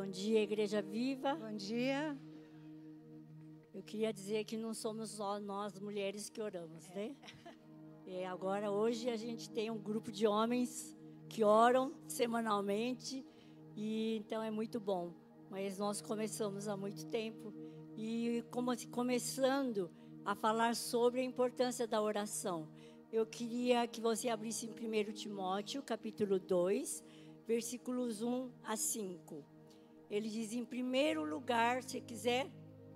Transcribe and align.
Bom 0.00 0.08
dia, 0.08 0.42
Igreja 0.42 0.80
Viva. 0.80 1.34
Bom 1.34 1.54
dia. 1.54 2.18
Eu 3.74 3.82
queria 3.82 4.10
dizer 4.10 4.44
que 4.44 4.56
não 4.56 4.72
somos 4.72 5.10
só 5.10 5.38
nós 5.38 5.78
mulheres 5.78 6.30
que 6.30 6.40
oramos, 6.40 6.88
né? 6.88 7.14
É, 8.06 8.26
agora, 8.26 8.70
hoje, 8.70 9.10
a 9.10 9.16
gente 9.16 9.50
tem 9.50 9.70
um 9.70 9.76
grupo 9.76 10.10
de 10.10 10.26
homens 10.26 10.96
que 11.28 11.44
oram 11.44 11.92
semanalmente, 12.08 13.22
e 13.76 14.16
então 14.16 14.42
é 14.42 14.50
muito 14.50 14.80
bom. 14.80 15.12
Mas 15.50 15.76
nós 15.76 16.00
começamos 16.00 16.66
há 16.66 16.78
muito 16.78 17.04
tempo 17.06 17.52
e 17.94 18.42
como, 18.50 18.72
começando 18.88 19.90
a 20.24 20.34
falar 20.34 20.76
sobre 20.76 21.20
a 21.20 21.24
importância 21.24 21.86
da 21.86 22.00
oração. 22.00 22.70
Eu 23.12 23.26
queria 23.26 23.86
que 23.86 24.00
você 24.00 24.30
abrisse 24.30 24.64
em 24.66 24.70
1 24.70 25.12
Timóteo, 25.12 25.82
capítulo 25.82 26.38
2, 26.40 27.04
versículos 27.46 28.22
1 28.22 28.50
a 28.64 28.78
5. 28.78 29.59
Ele 30.10 30.28
diz: 30.28 30.52
em 30.52 30.64
primeiro 30.64 31.24
lugar, 31.24 31.82
se 31.84 32.00
quiser, 32.00 32.50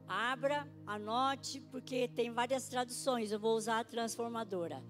abra, 0.08 0.68
anote, 0.84 1.60
porque 1.70 2.08
tem 2.08 2.32
várias 2.32 2.68
traduções, 2.68 3.30
eu 3.30 3.38
vou 3.38 3.56
usar 3.56 3.80
a 3.80 3.84
transformadora. 3.84 4.82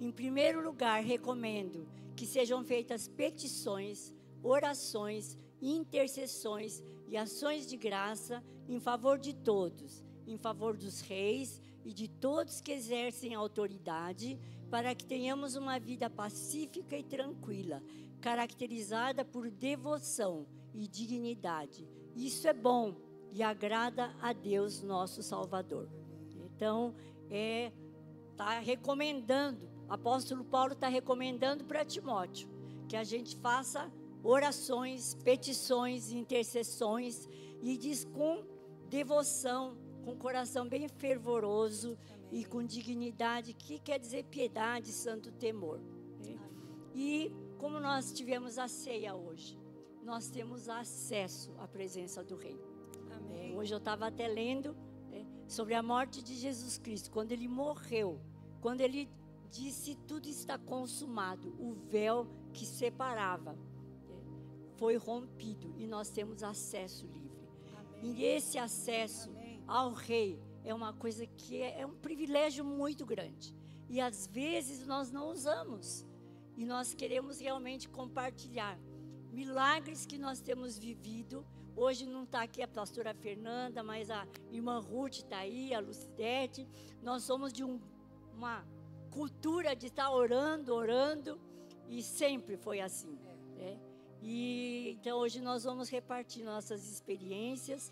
Em 0.00 0.10
primeiro 0.10 0.62
lugar, 0.62 1.02
recomendo 1.02 1.88
que 2.14 2.24
sejam 2.24 2.64
feitas 2.64 3.08
petições, 3.08 4.14
orações, 4.42 5.36
intercessões 5.60 6.82
e 7.08 7.16
ações 7.16 7.66
de 7.66 7.76
graça 7.76 8.42
em 8.68 8.78
favor 8.78 9.18
de 9.18 9.34
todos, 9.34 10.04
em 10.26 10.38
favor 10.38 10.76
dos 10.76 11.00
reis 11.00 11.60
e 11.84 11.92
de 11.92 12.08
todos 12.08 12.60
que 12.60 12.72
exercem 12.72 13.34
autoridade, 13.34 14.38
para 14.70 14.94
que 14.94 15.04
tenhamos 15.04 15.56
uma 15.56 15.78
vida 15.78 16.08
pacífica 16.08 16.96
e 16.96 17.02
tranquila, 17.02 17.82
caracterizada 18.20 19.24
por 19.24 19.50
devoção 19.50 20.46
e 20.74 20.86
dignidade. 20.88 21.86
Isso 22.14 22.46
é 22.48 22.52
bom 22.52 22.94
e 23.32 23.42
agrada 23.42 24.14
a 24.20 24.32
Deus, 24.32 24.82
nosso 24.82 25.22
Salvador. 25.22 25.88
Então, 26.36 26.94
é 27.30 27.72
tá 28.36 28.58
recomendando, 28.60 29.68
apóstolo 29.88 30.44
Paulo 30.44 30.72
está 30.72 30.88
recomendando 30.88 31.64
para 31.64 31.84
Timóteo 31.84 32.48
que 32.88 32.96
a 32.96 33.04
gente 33.04 33.36
faça 33.36 33.90
orações, 34.22 35.14
petições, 35.14 36.12
intercessões 36.12 37.28
e 37.62 37.76
diz 37.76 38.04
com 38.04 38.44
devoção, 38.88 39.76
com 40.04 40.14
coração 40.16 40.68
bem 40.68 40.86
fervoroso 40.88 41.96
Amém. 41.96 42.42
e 42.42 42.44
com 42.44 42.62
dignidade, 42.62 43.54
que 43.54 43.78
quer 43.78 43.98
dizer 43.98 44.24
piedade, 44.24 44.92
santo 44.92 45.32
temor. 45.32 45.80
Né? 46.20 46.38
E 46.94 47.32
como 47.58 47.80
nós 47.80 48.12
tivemos 48.12 48.58
a 48.58 48.68
ceia 48.68 49.14
hoje, 49.14 49.58
nós 50.02 50.28
temos 50.28 50.68
acesso 50.68 51.54
à 51.58 51.66
presença 51.66 52.22
do 52.22 52.36
Rei. 52.36 52.60
É, 53.34 53.54
hoje 53.56 53.72
eu 53.72 53.78
estava 53.78 54.06
até 54.06 54.26
lendo 54.26 54.76
né, 55.10 55.24
sobre 55.46 55.74
a 55.74 55.82
morte 55.82 56.22
de 56.22 56.34
Jesus 56.34 56.78
Cristo, 56.78 57.10
quando 57.10 57.32
ele 57.32 57.48
morreu, 57.48 58.20
quando 58.60 58.80
ele 58.80 59.08
disse 59.50 59.96
tudo 60.06 60.28
está 60.28 60.58
consumado, 60.58 61.54
o 61.58 61.72
véu 61.72 62.26
que 62.52 62.66
separava 62.66 63.52
né, 63.52 64.16
foi 64.76 64.96
rompido 64.96 65.74
e 65.76 65.86
nós 65.86 66.10
temos 66.10 66.42
acesso 66.42 67.06
livre. 67.06 67.46
Amém. 67.76 68.14
E 68.14 68.24
esse 68.24 68.58
acesso 68.58 69.30
Amém. 69.30 69.62
ao 69.66 69.92
Rei 69.92 70.40
é 70.64 70.74
uma 70.74 70.92
coisa 70.92 71.26
que 71.26 71.60
é, 71.60 71.80
é 71.80 71.86
um 71.86 71.94
privilégio 71.94 72.64
muito 72.64 73.04
grande. 73.04 73.54
E 73.88 74.00
às 74.00 74.26
vezes 74.26 74.86
nós 74.86 75.10
não 75.10 75.30
usamos. 75.30 76.06
E 76.56 76.64
nós 76.64 76.94
queremos 76.94 77.40
realmente 77.40 77.88
compartilhar 77.88 78.78
milagres 79.32 80.06
que 80.06 80.18
nós 80.18 80.40
temos 80.40 80.78
vivido 80.78 81.44
Hoje 81.74 82.06
não 82.06 82.24
está 82.24 82.42
aqui 82.42 82.62
a 82.62 82.68
pastora 82.68 83.14
Fernanda, 83.14 83.82
mas 83.82 84.10
a 84.10 84.26
irmã 84.50 84.78
Ruth 84.78 85.16
está 85.16 85.38
aí, 85.38 85.72
a 85.72 85.80
Lucidete. 85.80 86.68
Nós 87.02 87.22
somos 87.22 87.50
de 87.50 87.64
um, 87.64 87.80
uma 88.34 88.62
cultura 89.10 89.74
de 89.74 89.86
estar 89.86 90.04
tá 90.04 90.10
orando, 90.10 90.74
orando, 90.74 91.40
e 91.88 92.02
sempre 92.02 92.58
foi 92.58 92.80
assim. 92.80 93.18
Né? 93.56 93.80
E 94.20 94.96
então 95.00 95.18
hoje 95.18 95.40
nós 95.40 95.64
vamos 95.64 95.88
repartir 95.88 96.44
nossas 96.44 96.86
experiências. 96.90 97.90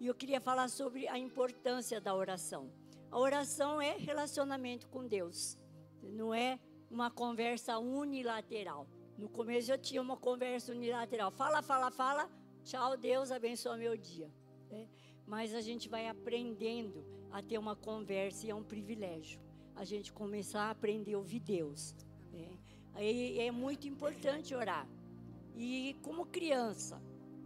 E 0.00 0.06
eu 0.06 0.14
queria 0.14 0.40
falar 0.40 0.68
sobre 0.68 1.06
a 1.06 1.18
importância 1.18 2.00
da 2.00 2.14
oração. 2.14 2.72
A 3.10 3.18
oração 3.18 3.80
é 3.80 3.94
relacionamento 3.96 4.88
com 4.88 5.06
Deus, 5.06 5.58
não 6.02 6.32
é 6.32 6.58
uma 6.90 7.10
conversa 7.10 7.78
unilateral. 7.78 8.86
No 9.18 9.28
começo 9.28 9.72
eu 9.72 9.76
tinha 9.78 10.00
uma 10.00 10.16
conversa 10.16 10.72
unilateral. 10.72 11.30
Fala, 11.32 11.60
fala, 11.60 11.90
fala, 11.90 12.30
Tchau, 12.68 12.98
Deus 12.98 13.30
abençoa 13.30 13.78
meu 13.78 13.96
dia. 13.96 14.30
Né? 14.70 14.86
Mas 15.26 15.54
a 15.54 15.60
gente 15.62 15.88
vai 15.88 16.06
aprendendo 16.06 17.02
a 17.30 17.42
ter 17.42 17.56
uma 17.56 17.74
conversa 17.74 18.46
e 18.46 18.50
é 18.50 18.54
um 18.54 18.62
privilégio. 18.62 19.40
A 19.74 19.84
gente 19.84 20.12
começar 20.12 20.64
a 20.64 20.70
aprender 20.70 21.14
a 21.14 21.18
ouvir 21.18 21.40
Deus. 21.40 21.96
Né? 22.30 22.58
Aí 22.92 23.38
é 23.40 23.50
muito 23.50 23.88
importante 23.88 24.54
orar. 24.54 24.86
E 25.56 25.96
como 26.02 26.26
criança, 26.26 27.02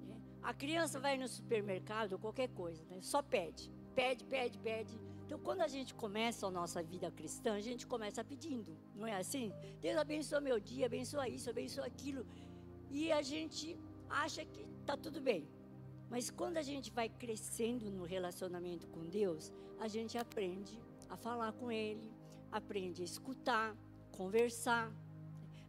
né? 0.07 0.21
a 0.43 0.53
criança 0.53 0.99
vai 0.99 1.17
no 1.17 1.29
supermercado, 1.29 2.19
qualquer 2.19 2.49
coisa, 2.49 2.85
né? 2.87 3.01
só 3.01 3.23
pede, 3.23 3.71
pede, 3.95 4.25
pede, 4.25 4.59
pede. 4.59 5.01
Então, 5.33 5.43
quando 5.43 5.63
a 5.63 5.67
gente 5.67 5.95
começa 5.95 6.47
a 6.47 6.51
nossa 6.51 6.83
vida 6.83 7.11
cristã, 7.11 7.55
a 7.55 7.61
gente 7.63 7.87
começa 7.87 8.23
pedindo, 8.23 8.77
não 8.95 9.07
é 9.07 9.17
assim? 9.17 9.51
Deus 9.81 9.97
abençoa 9.97 10.43
meu 10.43 10.61
dia, 10.61 10.85
abençoa 10.85 11.27
isso, 11.27 11.49
abençoa 11.49 11.87
aquilo. 11.87 12.27
E 12.91 13.11
a 13.11 13.23
gente 13.23 13.81
acha 14.11 14.45
que 14.45 14.61
está 14.81 14.95
tudo 14.95 15.23
bem. 15.23 15.49
Mas 16.11 16.29
quando 16.29 16.59
a 16.59 16.63
gente 16.63 16.91
vai 16.91 17.09
crescendo 17.09 17.91
no 17.91 18.05
relacionamento 18.05 18.87
com 18.89 19.09
Deus, 19.09 19.51
a 19.81 19.89
gente 19.89 20.19
aprende 20.19 20.79
a 21.09 21.17
falar 21.17 21.55
com 21.55 21.73
Ele, 21.73 22.13
aprende 22.51 23.01
a 23.01 23.05
escutar, 23.07 23.75
conversar, 24.11 24.93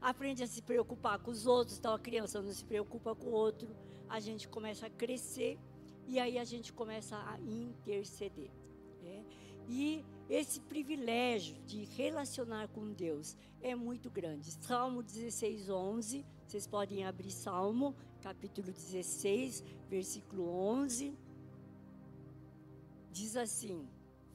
aprende 0.02 0.44
a 0.44 0.48
se 0.48 0.62
preocupar 0.62 1.20
com 1.20 1.32
os 1.32 1.46
outros. 1.48 1.78
Então 1.78 1.94
a 1.94 2.00
criança 2.00 2.42
não 2.42 2.52
se 2.52 2.66
preocupa 2.66 3.16
com 3.16 3.28
o 3.28 3.32
outro, 3.32 3.74
a 4.10 4.20
gente 4.20 4.46
começa 4.46 4.88
a 4.88 4.90
crescer 4.90 5.58
e 6.06 6.20
aí 6.20 6.38
a 6.38 6.44
gente 6.44 6.74
começa 6.74 7.16
a 7.16 7.40
interceder. 7.40 8.52
E 9.68 10.04
esse 10.30 10.60
privilégio 10.62 11.56
de 11.66 11.84
relacionar 11.86 12.68
com 12.70 12.92
Deus 12.92 13.38
é 13.62 13.76
muito 13.76 14.10
grande. 14.10 14.52
Salmo 14.52 15.04
16, 15.04 15.70
11, 15.70 16.26
vocês 16.46 16.68
podem 16.68 17.06
abrir 17.06 17.32
Salmo 17.32 17.96
capítulo 18.22 18.72
16, 18.72 19.64
versículo 19.90 20.48
11, 20.48 21.14
diz 23.12 23.36
assim: 23.36 23.88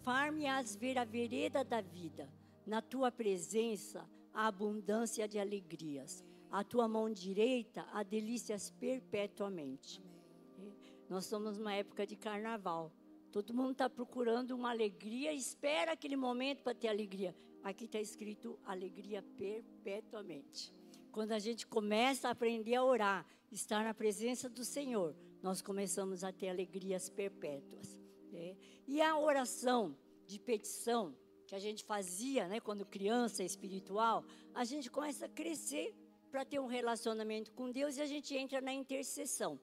Far-me-ás 0.03 0.77
ver 0.77 0.99
a 0.99 1.05
vereda 1.05 1.65
da 1.65 1.81
vida, 1.81 2.29
na 2.67 2.83
tua 2.83 3.11
presença 3.11 4.07
a 4.33 4.47
abundância 4.47 5.27
de 5.27 5.39
alegrias, 5.39 6.23
a 6.51 6.63
tua 6.63 6.87
mão 6.87 7.11
direita 7.11 7.87
a 7.93 8.03
delícias 8.03 8.71
perpetuamente. 8.71 10.03
Amém. 10.59 10.75
Nós 11.09 11.25
estamos 11.25 11.57
numa 11.57 11.75
época 11.75 12.07
de 12.07 12.15
carnaval. 12.15 12.93
Todo 13.31 13.55
mundo 13.55 13.73
está 13.73 13.91
procurando 13.91 14.53
uma 14.53 14.71
alegria, 14.71 15.33
espera 15.33 15.93
aquele 15.93 16.17
momento 16.17 16.63
para 16.63 16.75
ter 16.75 16.89
alegria. 16.89 17.35
Aqui 17.63 17.85
está 17.85 18.01
escrito 18.01 18.59
alegria 18.65 19.23
perpetuamente. 19.37 20.73
Quando 21.13 21.33
a 21.33 21.39
gente 21.39 21.67
começa 21.67 22.29
a 22.29 22.31
aprender 22.31 22.75
a 22.75 22.85
orar, 22.85 23.27
estar 23.51 23.85
na 23.85 23.93
presença 23.93 24.49
do 24.49 24.65
Senhor, 24.65 25.15
nós 25.43 25.61
começamos 25.61 26.25
a 26.25 26.33
ter 26.33 26.49
alegrias 26.49 27.11
perpétuas. 27.11 28.01
Né? 28.33 28.57
E 28.87 29.01
a 29.01 29.19
oração 29.19 29.97
de 30.27 30.39
petição 30.39 31.15
que 31.47 31.55
a 31.55 31.59
gente 31.59 31.83
fazia, 31.85 32.47
né, 32.47 32.61
quando 32.61 32.85
criança 32.85 33.43
espiritual, 33.43 34.25
a 34.55 34.65
gente 34.65 34.91
começa 34.91 35.25
a 35.25 35.29
crescer 35.29 35.95
para 36.31 36.45
ter 36.45 36.61
um 36.61 36.67
relacionamento 36.67 37.53
com 37.53 37.71
Deus 37.71 37.97
e 37.97 38.03
a 38.03 38.07
gente 38.07 38.35
entra 38.35 38.61
na 38.61 38.73
intercessão. 38.73 39.59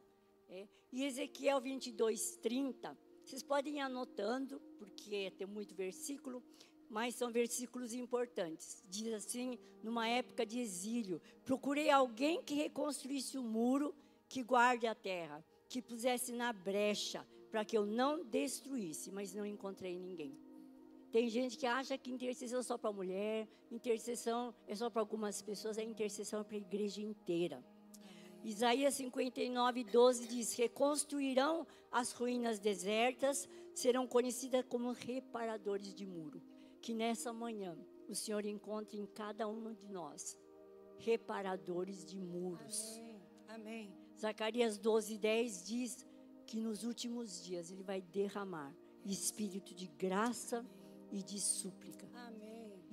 Né? 0.50 0.68
E 0.92 1.04
Ezequiel 1.04 1.62
22, 1.62 2.38
30, 2.38 2.98
vocês 3.26 3.42
podem 3.42 3.78
ir 3.78 3.80
anotando, 3.80 4.62
porque 4.78 5.32
tem 5.32 5.48
muito 5.48 5.74
versículo, 5.74 6.44
mas 6.90 7.16
são 7.16 7.32
versículos 7.32 7.94
importantes. 7.94 8.84
Diz 8.88 9.12
assim: 9.14 9.58
numa 9.82 10.08
época 10.08 10.46
de 10.46 10.60
exílio, 10.60 11.20
procurei 11.44 11.90
alguém 11.90 12.44
que 12.44 12.54
reconstruísse 12.54 13.38
o 13.38 13.44
muro 13.44 13.96
que 14.30 14.44
guarde 14.44 14.86
a 14.86 14.94
terra, 14.94 15.44
que 15.68 15.82
pusesse 15.82 16.32
na 16.32 16.54
brecha, 16.54 17.26
para 17.50 17.66
que 17.66 17.78
eu 17.78 17.86
não 17.86 18.24
destruísse, 18.24 19.12
mas 19.12 19.34
não 19.34 19.46
encontrei 19.46 19.98
ninguém. 19.98 20.38
Tem 21.12 21.28
gente 21.30 21.58
que 21.58 21.66
acha 21.66 21.98
que 21.98 22.12
intercessão 22.12 22.60
é 22.60 22.64
só 22.64 22.78
para 22.78 22.92
mulher, 22.92 23.48
intercessão 23.72 24.54
é 24.68 24.76
só 24.76 24.90
para 24.90 25.02
algumas 25.02 25.42
pessoas, 25.42 25.78
a 25.78 25.84
intercessão 25.84 26.42
é 26.42 26.44
para 26.44 26.58
a 26.58 26.60
igreja 26.60 27.02
inteira. 27.02 27.64
Isaías 28.46 28.94
59, 28.94 29.84
12 29.84 30.28
diz: 30.28 30.54
Reconstruirão 30.54 31.66
as 31.92 32.12
ruínas 32.12 32.60
desertas, 32.60 33.50
serão 33.74 34.08
conhecidas 34.08 34.64
como 34.70 34.92
reparadores 34.92 35.94
de 35.94 36.06
muro 36.06 36.42
que 36.86 36.94
nessa 36.94 37.34
manhã 37.34 37.76
o 38.08 38.14
Senhor 38.14 38.46
encontre 38.46 39.00
em 39.00 39.08
cada 39.08 39.48
um 39.48 39.74
de 39.74 39.88
nós 39.90 40.38
reparadores 41.00 42.06
de 42.06 42.16
muros. 42.16 43.00
Amém. 43.00 43.22
Amém. 43.48 43.94
Zacarias 44.16 44.78
12, 44.78 45.18
10 45.18 45.66
diz 45.66 46.06
que 46.46 46.58
nos 46.60 46.84
últimos 46.84 47.44
dias 47.44 47.72
ele 47.72 47.82
vai 47.82 48.04
derramar 48.04 48.72
espírito 49.04 49.74
de 49.74 49.88
graça 49.88 50.64
e 51.12 51.24
de 51.24 51.40
súplica. 51.40 52.08
Amém. 52.14 52.35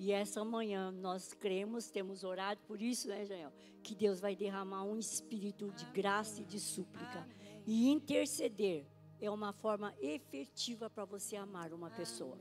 E 0.02 0.10
essa 0.10 0.44
manhã 0.44 0.90
nós 0.90 1.32
cremos, 1.32 1.88
temos 1.88 2.24
orado 2.24 2.60
por 2.66 2.82
isso, 2.82 3.06
né, 3.06 3.24
Jael? 3.24 3.52
Que 3.84 3.94
Deus 3.94 4.18
vai 4.18 4.34
derramar 4.34 4.82
um 4.82 4.98
espírito 4.98 5.70
de 5.70 5.84
graça 5.92 6.42
e 6.42 6.44
de 6.44 6.58
súplica. 6.58 7.24
E 7.64 7.88
interceder 7.88 8.84
é 9.20 9.30
uma 9.30 9.52
forma 9.52 9.94
efetiva 10.00 10.90
para 10.90 11.04
você 11.04 11.36
amar 11.36 11.72
uma 11.72 11.88
pessoa. 11.88 12.36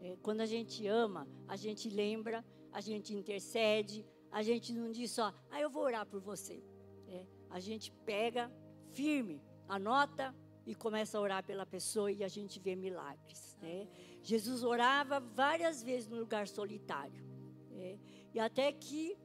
É, 0.00 0.16
quando 0.20 0.40
a 0.40 0.46
gente 0.46 0.84
ama, 0.88 1.28
a 1.46 1.54
gente 1.54 1.88
lembra, 1.88 2.44
a 2.72 2.80
gente 2.80 3.14
intercede, 3.14 4.04
a 4.32 4.42
gente 4.42 4.72
não 4.72 4.90
diz 4.90 5.12
só, 5.12 5.32
ah, 5.48 5.60
eu 5.60 5.70
vou 5.70 5.84
orar 5.84 6.04
por 6.04 6.20
você. 6.20 6.60
É, 7.06 7.24
a 7.50 7.60
gente 7.60 7.92
pega 8.04 8.50
firme, 8.90 9.40
anota 9.68 10.34
e 10.66 10.74
começa 10.74 11.18
a 11.18 11.20
orar 11.20 11.44
pela 11.44 11.66
pessoa 11.66 12.10
e 12.10 12.22
a 12.22 12.28
gente 12.28 12.58
vê 12.58 12.76
milagres. 12.76 13.56
Né? 13.60 13.88
Jesus 14.22 14.62
orava 14.62 15.20
várias 15.20 15.82
vezes 15.82 16.08
no 16.08 16.18
lugar 16.18 16.46
solitário. 16.46 17.24
É, 17.72 17.98
e 18.34 18.40
até 18.40 18.72
que 18.72 19.16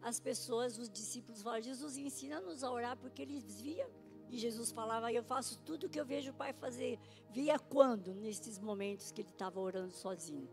as 0.00 0.18
pessoas, 0.18 0.78
os 0.78 0.90
discípulos 0.90 1.42
falaram, 1.42 1.62
Jesus 1.62 1.96
ensina-nos 1.96 2.64
a 2.64 2.70
orar 2.70 2.96
porque 2.96 3.22
eles 3.22 3.60
viam 3.60 3.88
e 4.32 4.38
Jesus 4.38 4.72
falava, 4.72 5.12
eu 5.12 5.22
faço 5.22 5.58
tudo 5.58 5.86
o 5.86 5.90
que 5.90 6.00
eu 6.00 6.06
vejo 6.06 6.30
o 6.30 6.34
Pai 6.34 6.54
fazer. 6.54 6.98
Via 7.30 7.58
quando? 7.58 8.14
Nesses 8.14 8.58
momentos 8.58 9.12
que 9.12 9.20
ele 9.20 9.28
estava 9.28 9.60
orando 9.60 9.92
sozinho. 9.92 10.48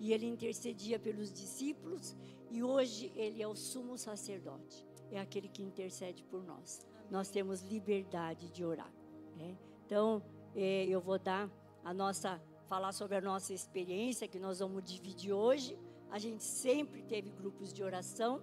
E 0.00 0.12
ele 0.12 0.26
intercedia 0.26 0.98
pelos 0.98 1.32
discípulos 1.32 2.16
e 2.50 2.62
hoje 2.62 3.12
ele 3.14 3.40
é 3.40 3.46
o 3.46 3.54
sumo 3.54 3.96
sacerdote. 3.96 4.84
É 5.12 5.20
aquele 5.20 5.48
que 5.48 5.62
intercede 5.62 6.24
por 6.24 6.42
nós. 6.42 6.84
Nós 7.08 7.30
temos 7.30 7.62
liberdade 7.62 8.50
de 8.50 8.64
orar. 8.64 8.92
Né? 9.40 9.56
Então, 9.86 10.22
é, 10.54 10.84
eu 10.84 11.00
vou 11.00 11.18
dar 11.18 11.50
a 11.84 11.94
nossa, 11.94 12.40
falar 12.68 12.92
sobre 12.92 13.16
a 13.16 13.20
nossa 13.20 13.52
experiência 13.52 14.28
que 14.28 14.38
nós 14.38 14.60
vamos 14.60 14.84
dividir 14.84 15.32
hoje. 15.32 15.78
A 16.10 16.18
gente 16.18 16.44
sempre 16.44 17.02
teve 17.02 17.30
grupos 17.30 17.72
de 17.72 17.82
oração. 17.82 18.42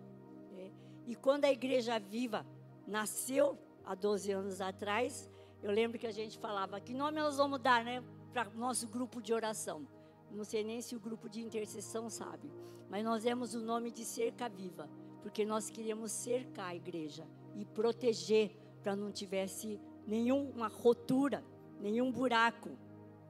É, 0.57 0.71
e 1.05 1.15
quando 1.15 1.45
a 1.45 1.51
Igreja 1.51 1.99
Viva 1.99 2.45
nasceu, 2.85 3.57
há 3.85 3.95
12 3.95 4.31
anos 4.31 4.59
atrás, 4.59 5.29
eu 5.63 5.71
lembro 5.71 5.97
que 5.97 6.07
a 6.07 6.11
gente 6.11 6.38
falava 6.38 6.79
que 6.81 6.94
nome 6.94 7.19
nós 7.19 7.38
vamos 7.38 7.59
dar, 7.59 7.83
né, 7.83 8.03
para 8.33 8.49
nosso 8.49 8.88
grupo 8.88 9.21
de 9.21 9.33
oração. 9.33 9.88
Não 10.29 10.44
sei 10.44 10.63
nem 10.63 10.81
se 10.81 10.95
o 10.95 10.99
grupo 10.99 11.29
de 11.29 11.41
intercessão 11.41 12.09
sabe, 12.09 12.51
mas 12.89 13.03
nós 13.03 13.23
demos 13.23 13.53
o 13.53 13.61
nome 13.61 13.91
de 13.91 14.03
Cerca 14.03 14.49
Viva, 14.49 14.89
porque 15.21 15.45
nós 15.45 15.69
queríamos 15.69 16.11
cercar 16.11 16.71
a 16.71 16.75
igreja 16.75 17.25
e 17.55 17.63
proteger 17.65 18.55
para 18.83 18.95
não 18.95 19.11
tivesse 19.11 19.79
nenhuma 20.07 20.68
rotura, 20.68 21.44
nenhum 21.80 22.12
buraco. 22.12 22.69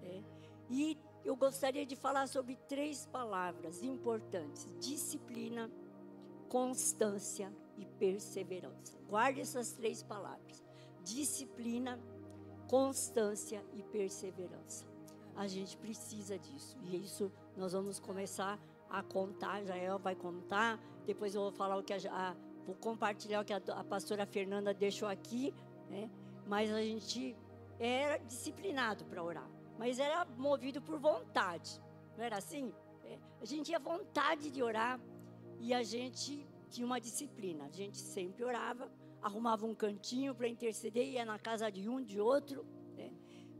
Né? 0.01 0.24
E 0.69 0.97
eu 1.25 1.35
gostaria 1.35 1.85
de 1.85 1.95
falar 1.95 2.27
sobre 2.27 2.56
três 2.69 3.07
palavras 3.07 3.81
importantes: 3.83 4.69
disciplina, 4.79 5.69
constância 6.47 7.51
e 7.77 7.85
perseverança. 7.85 8.97
Guarde 9.09 9.41
essas 9.41 9.74
três 9.74 10.03
palavras: 10.03 10.63
disciplina, 11.03 12.00
constância 12.69 13.65
e 13.74 13.81
perseverança. 13.81 14.85
A 15.35 15.47
gente 15.47 15.77
precisa 15.77 16.38
disso. 16.38 16.77
E 16.83 16.95
isso 16.97 17.31
nós 17.56 17.74
vamos 17.74 18.00
começar 18.00 18.59
a 18.89 19.03
contar. 19.03 19.63
Jael 19.63 20.00
vai 20.00 20.15
contar. 20.15 20.79
Depois 21.06 21.35
eu 21.35 21.41
vou 21.41 21.51
falar 21.51 21.77
o 21.77 21.83
que 21.83 21.94
a, 21.94 21.97
a 22.12 22.35
vou 22.65 22.75
compartilhar 22.75 23.41
o 23.41 23.45
que 23.45 23.53
a, 23.53 23.62
a 23.75 23.83
pastora 23.83 24.25
Fernanda 24.25 24.74
deixou 24.74 25.07
aqui, 25.07 25.53
né? 25.89 26.09
Mas 26.47 26.71
a 26.71 26.81
gente 26.81 27.35
era 27.79 28.17
disciplinado 28.17 29.05
para 29.05 29.23
orar, 29.23 29.49
mas 29.77 29.99
era 29.99 30.25
movido 30.25 30.81
por 30.81 30.97
vontade. 30.99 31.79
Não 32.17 32.23
era 32.23 32.38
assim? 32.38 32.73
É, 33.03 33.19
a 33.41 33.45
gente 33.45 33.65
tinha 33.65 33.79
vontade 33.79 34.49
de 34.49 34.63
orar 34.63 34.99
e 35.59 35.73
a 35.73 35.83
gente 35.83 36.47
tinha 36.69 36.85
uma 36.85 36.99
disciplina. 36.99 37.65
A 37.65 37.69
gente 37.69 37.97
sempre 37.97 38.44
orava, 38.44 38.91
arrumava 39.21 39.65
um 39.65 39.75
cantinho 39.75 40.33
para 40.33 40.47
interceder, 40.47 41.07
ia 41.07 41.25
na 41.25 41.38
casa 41.38 41.69
de 41.69 41.88
um, 41.88 42.01
de 42.01 42.19
outro, 42.19 42.65
né? 42.95 43.11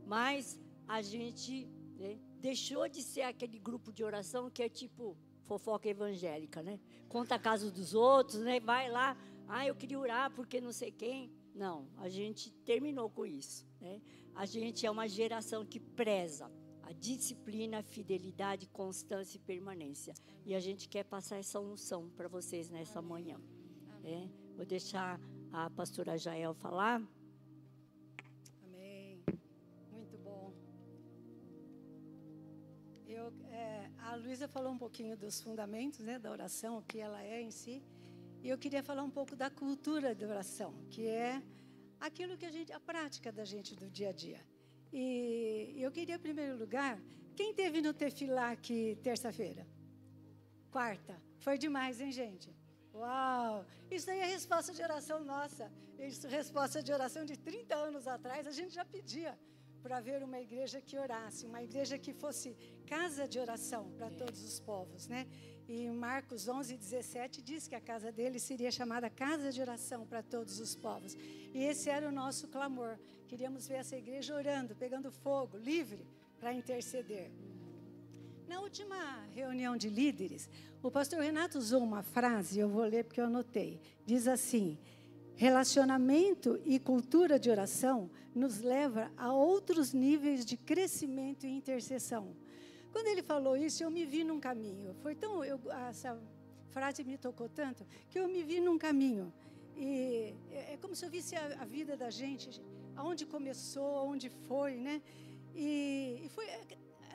mas 0.06 0.58
a 0.86 1.02
gente 1.02 1.68
né, 1.98 2.18
deixou 2.40 2.88
de 2.88 3.02
ser 3.02 3.22
aquele 3.22 3.58
grupo 3.58 3.92
de 3.92 4.02
oração 4.02 4.50
que 4.50 4.62
é 4.62 4.68
tipo 4.68 5.16
fofoca 5.42 5.88
evangélica, 5.88 6.62
né? 6.62 6.78
Conta 7.08 7.36
a 7.36 7.38
casa 7.38 7.70
dos 7.70 7.94
outros, 7.94 8.40
né? 8.40 8.60
Vai 8.60 8.90
lá, 8.90 9.16
ah, 9.48 9.66
eu 9.66 9.74
queria 9.74 9.98
orar 9.98 10.30
porque 10.30 10.60
não 10.60 10.72
sei 10.72 10.92
quem. 10.92 11.32
Não, 11.58 11.88
a 11.96 12.08
gente 12.08 12.52
terminou 12.64 13.10
com 13.10 13.26
isso, 13.26 13.66
né? 13.80 14.00
A 14.32 14.46
gente 14.46 14.86
é 14.86 14.90
uma 14.90 15.08
geração 15.08 15.66
que 15.66 15.80
preza 15.80 16.48
a 16.84 16.92
disciplina, 16.92 17.82
fidelidade, 17.82 18.68
constância 18.68 19.36
e 19.38 19.40
permanência. 19.40 20.14
E 20.46 20.54
a 20.54 20.60
gente 20.60 20.88
quer 20.88 21.02
passar 21.02 21.36
essa 21.36 21.58
unção 21.58 22.08
para 22.10 22.28
vocês 22.28 22.70
nessa 22.70 23.02
manhã. 23.02 23.40
É, 24.04 24.28
vou 24.56 24.64
deixar 24.64 25.20
a 25.52 25.68
pastora 25.68 26.16
Jael 26.16 26.54
falar. 26.54 27.02
Amém. 28.62 29.20
Muito 29.90 30.16
bom. 30.18 30.54
Eu, 33.04 33.32
é, 33.50 33.90
a 33.98 34.14
Luísa 34.14 34.46
falou 34.46 34.70
um 34.70 34.78
pouquinho 34.78 35.16
dos 35.16 35.40
fundamentos 35.40 35.98
né, 35.98 36.20
da 36.20 36.30
oração, 36.30 36.78
o 36.78 36.82
que 36.82 37.00
ela 37.00 37.20
é 37.20 37.42
em 37.42 37.50
si. 37.50 37.82
E 38.42 38.48
eu 38.48 38.58
queria 38.58 38.82
falar 38.82 39.02
um 39.02 39.10
pouco 39.10 39.34
da 39.34 39.50
cultura 39.50 40.14
da 40.14 40.26
oração, 40.26 40.72
que 40.90 41.06
é 41.06 41.42
aquilo 42.00 42.36
que 42.36 42.46
a 42.46 42.50
gente, 42.50 42.72
a 42.72 42.80
prática 42.80 43.32
da 43.32 43.44
gente 43.44 43.74
do 43.74 43.90
dia 43.90 44.10
a 44.10 44.12
dia. 44.12 44.40
E 44.92 45.76
eu 45.76 45.90
queria, 45.90 46.14
em 46.14 46.18
primeiro 46.18 46.56
lugar, 46.56 47.00
quem 47.36 47.52
teve 47.52 47.80
no 47.80 47.92
Tefilá 47.92 48.50
aqui 48.52 48.96
terça-feira? 49.02 49.66
Quarta. 50.70 51.20
Foi 51.38 51.58
demais, 51.58 52.00
hein, 52.00 52.12
gente? 52.12 52.54
Uau! 52.94 53.66
Isso 53.90 54.10
aí 54.10 54.20
é 54.20 54.26
resposta 54.26 54.72
de 54.72 54.82
oração 54.82 55.22
nossa. 55.24 55.70
Isso, 55.98 56.26
resposta 56.28 56.82
de 56.82 56.92
oração 56.92 57.24
de 57.24 57.36
30 57.36 57.74
anos 57.74 58.06
atrás, 58.06 58.46
a 58.46 58.52
gente 58.52 58.72
já 58.74 58.84
pedia 58.84 59.38
para 59.82 60.00
ver 60.00 60.22
uma 60.22 60.40
igreja 60.40 60.80
que 60.80 60.96
orasse, 60.98 61.46
uma 61.46 61.62
igreja 61.62 61.98
que 61.98 62.12
fosse 62.12 62.56
casa 62.86 63.26
de 63.26 63.38
oração 63.38 63.90
para 63.96 64.10
todos 64.10 64.42
os 64.42 64.58
povos, 64.60 65.06
né? 65.08 65.26
E 65.68 65.90
Marcos 65.90 66.48
11, 66.48 66.78
17 66.78 67.42
diz 67.42 67.68
que 67.68 67.74
a 67.74 67.80
casa 67.80 68.10
dele 68.10 68.38
seria 68.38 68.70
chamada 68.70 69.10
casa 69.10 69.52
de 69.52 69.60
oração 69.60 70.06
para 70.06 70.22
todos 70.22 70.60
os 70.60 70.74
povos. 70.74 71.14
E 71.52 71.62
esse 71.62 71.90
era 71.90 72.08
o 72.08 72.12
nosso 72.12 72.48
clamor. 72.48 72.98
Queríamos 73.26 73.68
ver 73.68 73.74
essa 73.74 73.94
igreja 73.94 74.34
orando, 74.34 74.74
pegando 74.74 75.12
fogo, 75.12 75.58
livre 75.58 76.06
para 76.40 76.54
interceder. 76.54 77.30
Na 78.48 78.60
última 78.62 79.26
reunião 79.34 79.76
de 79.76 79.90
líderes, 79.90 80.48
o 80.82 80.90
pastor 80.90 81.20
Renato 81.20 81.58
usou 81.58 81.82
uma 81.82 82.02
frase, 82.02 82.58
eu 82.58 82.68
vou 82.70 82.84
ler 82.84 83.04
porque 83.04 83.20
eu 83.20 83.26
anotei. 83.26 83.78
Diz 84.06 84.26
assim: 84.26 84.78
Relacionamento 85.34 86.58
e 86.64 86.78
cultura 86.78 87.38
de 87.38 87.50
oração 87.50 88.10
nos 88.34 88.62
leva 88.62 89.12
a 89.18 89.34
outros 89.34 89.92
níveis 89.92 90.46
de 90.46 90.56
crescimento 90.56 91.46
e 91.46 91.50
intercessão. 91.50 92.34
Quando 92.92 93.06
ele 93.06 93.22
falou 93.22 93.56
isso, 93.56 93.82
eu 93.82 93.90
me 93.90 94.04
vi 94.04 94.24
num 94.24 94.40
caminho. 94.40 94.94
Foi 95.02 95.14
tão 95.14 95.44
eu, 95.44 95.60
essa 95.88 96.18
frase 96.70 97.04
me 97.04 97.18
tocou 97.18 97.48
tanto 97.48 97.86
que 98.10 98.18
eu 98.18 98.28
me 98.28 98.42
vi 98.42 98.60
num 98.60 98.78
caminho. 98.78 99.32
E 99.76 100.34
é, 100.50 100.74
é 100.74 100.76
como 100.76 100.94
se 100.94 101.04
eu 101.04 101.10
visse 101.10 101.36
a, 101.36 101.62
a 101.62 101.64
vida 101.64 101.96
da 101.96 102.10
gente 102.10 102.62
aonde 102.96 103.24
começou, 103.26 103.96
aonde 103.98 104.28
foi, 104.28 104.76
né? 104.76 105.00
E, 105.54 106.22
e 106.24 106.28
foi 106.30 106.46
é, 106.46 106.60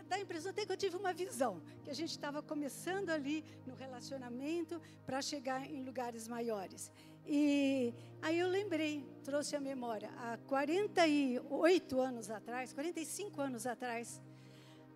dá 0.08 0.16
a 0.16 0.20
impressão 0.20 0.52
até 0.52 0.66
que 0.66 0.72
eu 0.72 0.78
tive 0.78 0.96
uma 0.96 1.14
visão, 1.14 1.62
que 1.84 1.90
a 1.90 1.94
gente 1.94 2.12
estava 2.12 2.42
começando 2.42 3.10
ali 3.10 3.44
no 3.66 3.76
relacionamento 3.76 4.82
para 5.06 5.22
chegar 5.22 5.70
em 5.70 5.84
lugares 5.84 6.28
maiores. 6.28 6.92
E 7.26 7.94
aí 8.22 8.38
eu 8.38 8.48
lembrei, 8.48 9.06
trouxe 9.24 9.56
a 9.56 9.60
memória, 9.60 10.10
há 10.18 10.38
48 10.48 12.00
anos 12.00 12.30
atrás, 12.30 12.74
45 12.74 13.42
anos 13.42 13.66
atrás, 13.66 14.22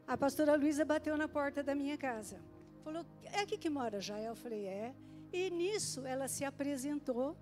a 0.08 0.18
pastora 0.18 0.56
Luísa 0.56 0.86
bateu 0.86 1.18
na 1.18 1.28
porta 1.28 1.62
da 1.62 1.76
minha 1.76 1.98
casa. 1.98 2.40
Falou, 2.84 3.06
é 3.26 3.42
aqui 3.42 3.58
que 3.58 3.70
mora 3.70 4.00
Jael? 4.00 4.32
Eu 4.32 4.36
falei, 4.36 4.66
é. 4.66 4.96
E 5.34 5.50
nisso 5.50 6.06
ela 6.06 6.30
se 6.30 6.46
apresentou 6.46 7.36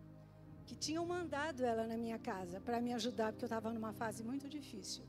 que 0.65 0.75
tinham 0.75 1.05
mandado 1.05 1.63
ela 1.63 1.85
na 1.85 1.95
minha 1.95 2.17
casa 2.17 2.59
para 2.59 2.81
me 2.81 2.91
ajudar, 2.93 3.31
porque 3.31 3.45
eu 3.45 3.47
estava 3.47 3.71
numa 3.71 3.93
fase 3.93 4.23
muito 4.23 4.49
difícil. 4.49 5.03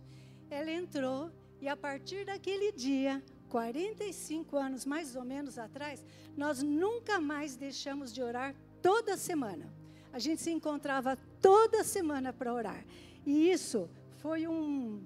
Ela 0.51 0.71
entrou 0.71 1.33
e 1.61 1.67
a 1.67 1.77
partir 1.77 2.27
daquele 2.27 2.71
dia, 2.73 3.23
45 3.49 4.57
anos 4.57 4.85
mais 4.85 5.17
ou 5.17 5.25
menos 5.25 5.59
atrás, 5.59 6.05
nós 6.37 6.63
nunca 6.63 7.19
mais 7.19 7.57
deixamos 7.57 8.13
de 8.13 8.23
orar 8.23 8.55
toda 8.83 9.17
semana. 9.17 9.73
A 10.13 10.19
gente 10.19 10.43
se 10.43 10.51
encontrava 10.51 11.17
toda 11.41 11.83
semana 11.83 12.33
para 12.33 12.53
orar. 12.53 12.85
E 13.25 13.51
isso 13.51 13.89
foi 14.19 14.47
um. 14.47 15.03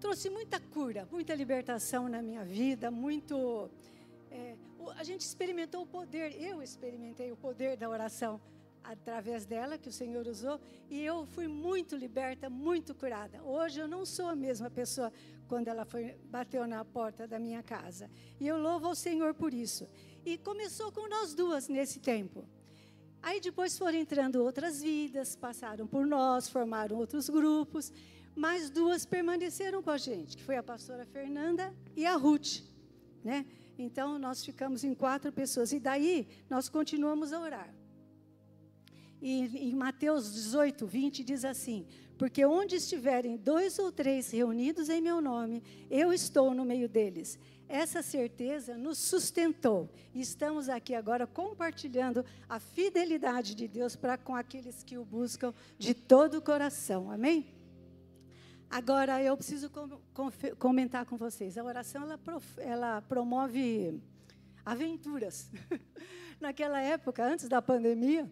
Trouxe 0.00 0.28
muita 0.30 0.60
cura, 0.60 1.08
muita 1.10 1.34
libertação 1.34 2.08
na 2.08 2.22
minha 2.22 2.44
vida, 2.44 2.90
muito. 2.90 3.70
É, 4.30 4.54
a 4.96 5.04
gente 5.04 5.22
experimentou 5.22 5.82
o 5.82 5.86
poder, 5.86 6.40
eu 6.40 6.62
experimentei 6.62 7.32
o 7.32 7.36
poder 7.36 7.76
da 7.76 7.88
oração 7.88 8.40
através 8.84 9.44
dela 9.44 9.76
que 9.76 9.88
o 9.88 9.92
Senhor 9.92 10.26
usou, 10.28 10.60
e 10.88 11.02
eu 11.02 11.26
fui 11.26 11.48
muito 11.48 11.96
liberta, 11.96 12.48
muito 12.48 12.94
curada. 12.94 13.42
Hoje 13.42 13.80
eu 13.80 13.88
não 13.88 14.06
sou 14.06 14.28
a 14.28 14.36
mesma 14.36 14.70
pessoa 14.70 15.12
quando 15.48 15.68
ela 15.68 15.84
foi 15.84 16.16
bateu 16.26 16.66
na 16.66 16.84
porta 16.84 17.26
da 17.26 17.38
minha 17.38 17.62
casa. 17.62 18.08
E 18.38 18.46
eu 18.46 18.58
louvo 18.58 18.86
ao 18.86 18.94
Senhor 18.94 19.34
por 19.34 19.52
isso. 19.52 19.88
E 20.24 20.38
começou 20.38 20.92
com 20.92 21.08
nós 21.08 21.34
duas 21.34 21.68
nesse 21.68 21.98
tempo. 21.98 22.44
Aí 23.22 23.40
depois 23.40 23.76
foram 23.76 23.98
entrando 23.98 24.36
outras 24.36 24.80
vidas, 24.80 25.34
passaram 25.34 25.84
por 25.84 26.06
nós, 26.06 26.48
formaram 26.48 26.96
outros 26.96 27.28
grupos, 27.28 27.92
mas 28.36 28.68
duas 28.68 29.06
permaneceram 29.06 29.82
com 29.82 29.90
a 29.90 29.96
gente, 29.96 30.36
que 30.36 30.42
foi 30.42 30.56
a 30.56 30.62
pastora 30.62 31.06
Fernanda 31.06 31.74
e 31.96 32.04
a 32.04 32.14
Ruth, 32.14 32.60
né? 33.24 33.46
Então 33.78 34.18
nós 34.18 34.44
ficamos 34.44 34.84
em 34.84 34.94
quatro 34.94 35.32
pessoas 35.32 35.72
e 35.72 35.80
daí 35.80 36.28
nós 36.48 36.68
continuamos 36.68 37.32
a 37.32 37.40
orar. 37.40 37.74
E 39.20 39.70
em 39.70 39.74
Mateus 39.74 40.32
18, 40.34 40.86
20 40.86 41.24
diz 41.24 41.44
assim: 41.44 41.86
Porque 42.18 42.44
onde 42.44 42.76
estiverem 42.76 43.36
dois 43.36 43.78
ou 43.78 43.90
três 43.90 44.30
reunidos 44.30 44.90
em 44.90 45.00
meu 45.00 45.20
nome, 45.22 45.62
eu 45.90 46.12
estou 46.12 46.54
no 46.54 46.64
meio 46.64 46.88
deles. 46.88 47.38
Essa 47.68 48.02
certeza 48.02 48.76
nos 48.76 48.98
sustentou. 48.98 49.90
E 50.14 50.20
estamos 50.20 50.68
aqui 50.68 50.94
agora 50.94 51.26
compartilhando 51.26 52.24
a 52.48 52.60
fidelidade 52.60 53.54
de 53.54 53.66
Deus 53.66 53.96
para 53.96 54.16
com 54.16 54.36
aqueles 54.36 54.84
que 54.84 54.96
o 54.96 55.04
buscam 55.04 55.52
de 55.78 55.92
todo 55.94 56.38
o 56.38 56.42
coração. 56.42 57.10
Amém? 57.10 57.55
Agora 58.70 59.22
eu 59.22 59.36
preciso 59.36 59.70
com, 59.70 59.88
com, 60.12 60.30
comentar 60.58 61.06
com 61.06 61.16
vocês. 61.16 61.56
A 61.56 61.64
oração 61.64 62.02
ela, 62.02 62.20
ela 62.58 63.02
promove 63.02 64.00
aventuras. 64.64 65.50
Naquela 66.40 66.80
época, 66.80 67.24
antes 67.24 67.48
da 67.48 67.62
pandemia, 67.62 68.30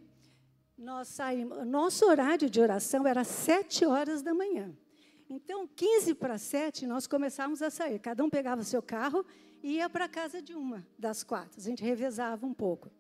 nós 0.77 1.09
saímos, 1.09 1.67
nosso 1.67 2.05
horário 2.05 2.51
de 2.51 2.61
oração 2.61 3.07
era 3.07 3.25
sete 3.25 3.87
horas 3.87 4.23
da 4.23 4.35
manhã. 4.35 4.77
Então, 5.31 5.67
15 5.67 6.15
para 6.15 6.37
7, 6.37 6.87
nós 6.87 7.07
começávamos 7.07 7.63
a 7.63 7.71
sair. 7.71 7.99
Cada 7.99 8.23
um 8.23 8.29
pegava 8.29 8.63
seu 8.63 8.83
carro 8.83 9.25
e 9.63 9.77
ia 9.77 9.89
para 9.89 10.05
a 10.05 10.09
casa 10.09 10.43
de 10.43 10.55
uma 10.55 10.87
das 10.99 11.23
quatro. 11.23 11.59
A 11.59 11.63
gente 11.63 11.83
revezava 11.83 12.45
um 12.45 12.53
pouco. 12.53 12.91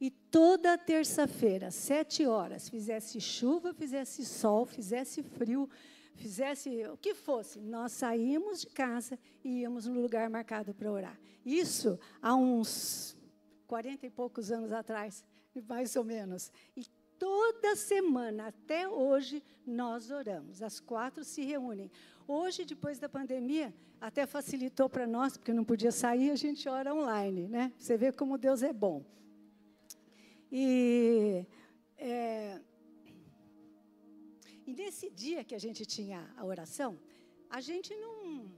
E 0.00 0.10
toda 0.10 0.78
terça-feira, 0.78 1.70
sete 1.70 2.26
horas, 2.26 2.68
fizesse 2.68 3.20
chuva, 3.20 3.74
fizesse 3.74 4.24
sol, 4.24 4.64
fizesse 4.64 5.22
frio, 5.22 5.68
fizesse 6.14 6.86
o 6.86 6.96
que 6.96 7.14
fosse, 7.14 7.60
nós 7.60 7.92
saímos 7.92 8.62
de 8.62 8.68
casa 8.68 9.18
e 9.44 9.60
íamos 9.60 9.86
no 9.86 10.00
lugar 10.00 10.30
marcado 10.30 10.72
para 10.72 10.90
orar. 10.90 11.20
Isso 11.44 11.98
há 12.22 12.34
uns 12.34 13.16
40 13.66 14.06
e 14.06 14.10
poucos 14.10 14.50
anos 14.50 14.72
atrás 14.72 15.24
mais 15.68 15.96
ou 15.96 16.04
menos. 16.04 16.50
E 16.76 16.86
toda 17.18 17.76
semana, 17.76 18.46
até 18.48 18.88
hoje, 18.88 19.42
nós 19.66 20.10
oramos. 20.10 20.62
As 20.62 20.80
quatro 20.80 21.24
se 21.24 21.42
reúnem. 21.42 21.90
Hoje, 22.26 22.64
depois 22.64 22.98
da 22.98 23.08
pandemia, 23.08 23.74
até 24.00 24.26
facilitou 24.26 24.88
para 24.88 25.06
nós, 25.06 25.36
porque 25.36 25.52
não 25.52 25.64
podia 25.64 25.92
sair, 25.92 26.30
a 26.30 26.36
gente 26.36 26.68
ora 26.68 26.94
online, 26.94 27.48
né? 27.48 27.72
Você 27.78 27.96
vê 27.96 28.12
como 28.12 28.38
Deus 28.38 28.62
é 28.62 28.72
bom. 28.72 29.04
E, 30.50 31.46
é, 31.96 32.60
e 34.66 34.74
nesse 34.74 35.10
dia 35.10 35.44
que 35.44 35.54
a 35.54 35.58
gente 35.58 35.86
tinha 35.86 36.20
a 36.36 36.44
oração, 36.44 36.98
a 37.48 37.60
gente 37.60 37.94
não 37.96 38.50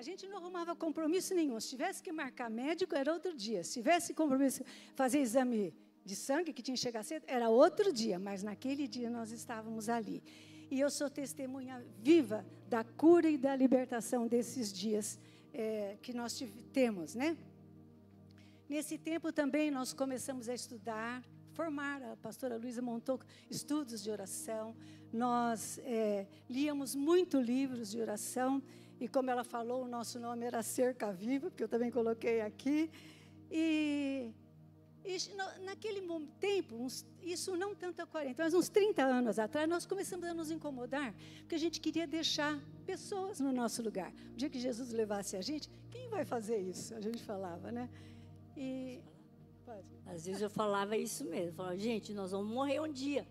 a 0.00 0.02
gente 0.02 0.26
não 0.26 0.38
arrumava 0.38 0.74
compromisso 0.74 1.34
nenhum. 1.34 1.60
Se 1.60 1.68
tivesse 1.68 2.02
que 2.02 2.10
marcar 2.10 2.48
médico, 2.48 2.94
era 2.94 3.12
outro 3.12 3.36
dia. 3.36 3.62
Se 3.62 3.74
tivesse 3.74 4.14
compromisso 4.14 4.64
fazer 4.94 5.18
exame 5.18 5.74
de 6.02 6.16
sangue, 6.16 6.54
que 6.54 6.62
tinha 6.62 6.74
que 6.74 6.80
chegar 6.80 7.02
cedo, 7.02 7.24
era 7.26 7.50
outro 7.50 7.92
dia. 7.92 8.18
Mas 8.18 8.42
naquele 8.42 8.88
dia 8.88 9.10
nós 9.10 9.30
estávamos 9.30 9.90
ali. 9.90 10.22
E 10.70 10.80
eu 10.80 10.90
sou 10.90 11.10
testemunha 11.10 11.84
viva 11.98 12.46
da 12.66 12.82
cura 12.82 13.28
e 13.28 13.36
da 13.36 13.54
libertação 13.54 14.26
desses 14.26 14.72
dias 14.72 15.18
é, 15.52 15.98
que 16.00 16.14
nós 16.14 16.42
temos, 16.72 17.14
né? 17.14 17.36
Nesse 18.70 18.96
tempo 18.96 19.32
também 19.32 19.68
nós 19.68 19.92
começamos 19.92 20.48
a 20.48 20.54
estudar, 20.54 21.24
formar. 21.54 22.00
A 22.04 22.16
pastora 22.16 22.56
Luísa 22.56 22.80
montou 22.80 23.18
estudos 23.50 24.00
de 24.00 24.08
oração. 24.12 24.76
Nós 25.12 25.80
é, 25.82 26.28
líamos 26.48 26.94
muito 26.94 27.40
livros 27.40 27.90
de 27.90 28.00
oração 28.00 28.62
e 29.00 29.08
como 29.08 29.28
ela 29.28 29.42
falou, 29.42 29.82
o 29.82 29.88
nosso 29.88 30.20
nome 30.20 30.46
era 30.46 30.62
Cerca 30.62 31.12
Viva, 31.12 31.50
porque 31.50 31.64
eu 31.64 31.68
também 31.68 31.90
coloquei 31.90 32.42
aqui. 32.42 32.88
E, 33.50 34.32
e 35.04 35.16
naquele 35.64 36.00
tempo, 36.38 36.76
uns, 36.76 37.04
isso 37.20 37.56
não 37.56 37.74
tanto 37.74 38.02
há 38.02 38.06
40, 38.06 38.40
mas 38.40 38.54
uns 38.54 38.68
30 38.68 39.02
anos 39.02 39.40
atrás, 39.40 39.68
nós 39.68 39.84
começamos 39.84 40.28
a 40.28 40.32
nos 40.32 40.48
incomodar, 40.52 41.12
porque 41.40 41.56
a 41.56 41.58
gente 41.58 41.80
queria 41.80 42.06
deixar 42.06 42.56
pessoas 42.86 43.40
no 43.40 43.50
nosso 43.50 43.82
lugar. 43.82 44.12
O 44.32 44.36
dia 44.36 44.48
que 44.48 44.60
Jesus 44.60 44.92
levasse 44.92 45.36
a 45.36 45.40
gente, 45.40 45.68
quem 45.90 46.08
vai 46.08 46.24
fazer 46.24 46.58
isso? 46.58 46.94
A 46.94 47.00
gente 47.00 47.20
falava, 47.20 47.72
né? 47.72 47.90
E. 48.60 49.00
Pode. 49.64 49.88
Às 50.06 50.26
vezes 50.26 50.42
eu 50.42 50.50
falava 50.50 50.96
isso 50.96 51.24
mesmo. 51.24 51.54
Falava, 51.54 51.78
gente, 51.78 52.12
nós 52.12 52.30
vamos 52.32 52.52
morrer 52.52 52.78
um 52.80 52.92
dia. 52.92 53.26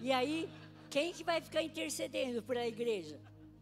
E 0.00 0.10
aí, 0.10 0.50
quem 0.90 1.12
que 1.12 1.22
vai 1.22 1.40
ficar 1.40 1.62
intercedendo 1.62 2.42
por 2.42 2.56
a 2.56 2.66
igreja? 2.66 3.20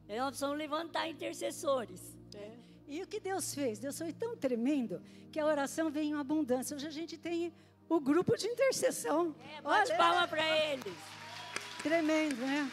É, 0.09 0.19
nós 0.19 0.31
precisamos 0.31 0.57
levantar 0.57 1.07
intercessores. 1.09 2.16
É. 2.35 2.50
E 2.88 3.02
o 3.02 3.07
que 3.07 3.21
Deus 3.21 3.54
fez? 3.54 3.78
Deus 3.78 3.99
foi 3.99 4.12
tão 4.12 4.35
tremendo 4.37 5.02
que 5.31 5.38
a 5.38 5.45
oração 5.47 5.90
veio 5.90 6.16
em 6.16 6.19
abundância. 6.19 6.75
Hoje 6.75 6.87
a 6.87 6.90
gente 6.90 7.19
tem 7.19 7.52
o 7.88 8.00
grupo 8.00 8.37
de 8.37 8.47
intercessão. 8.47 9.35
É, 9.57 9.61
bate 9.61 9.90
Olha, 9.90 9.99
palma 9.99 10.28
para 10.28 10.45
eles. 10.66 10.95
Tremendo, 11.83 12.37
né? 12.37 12.71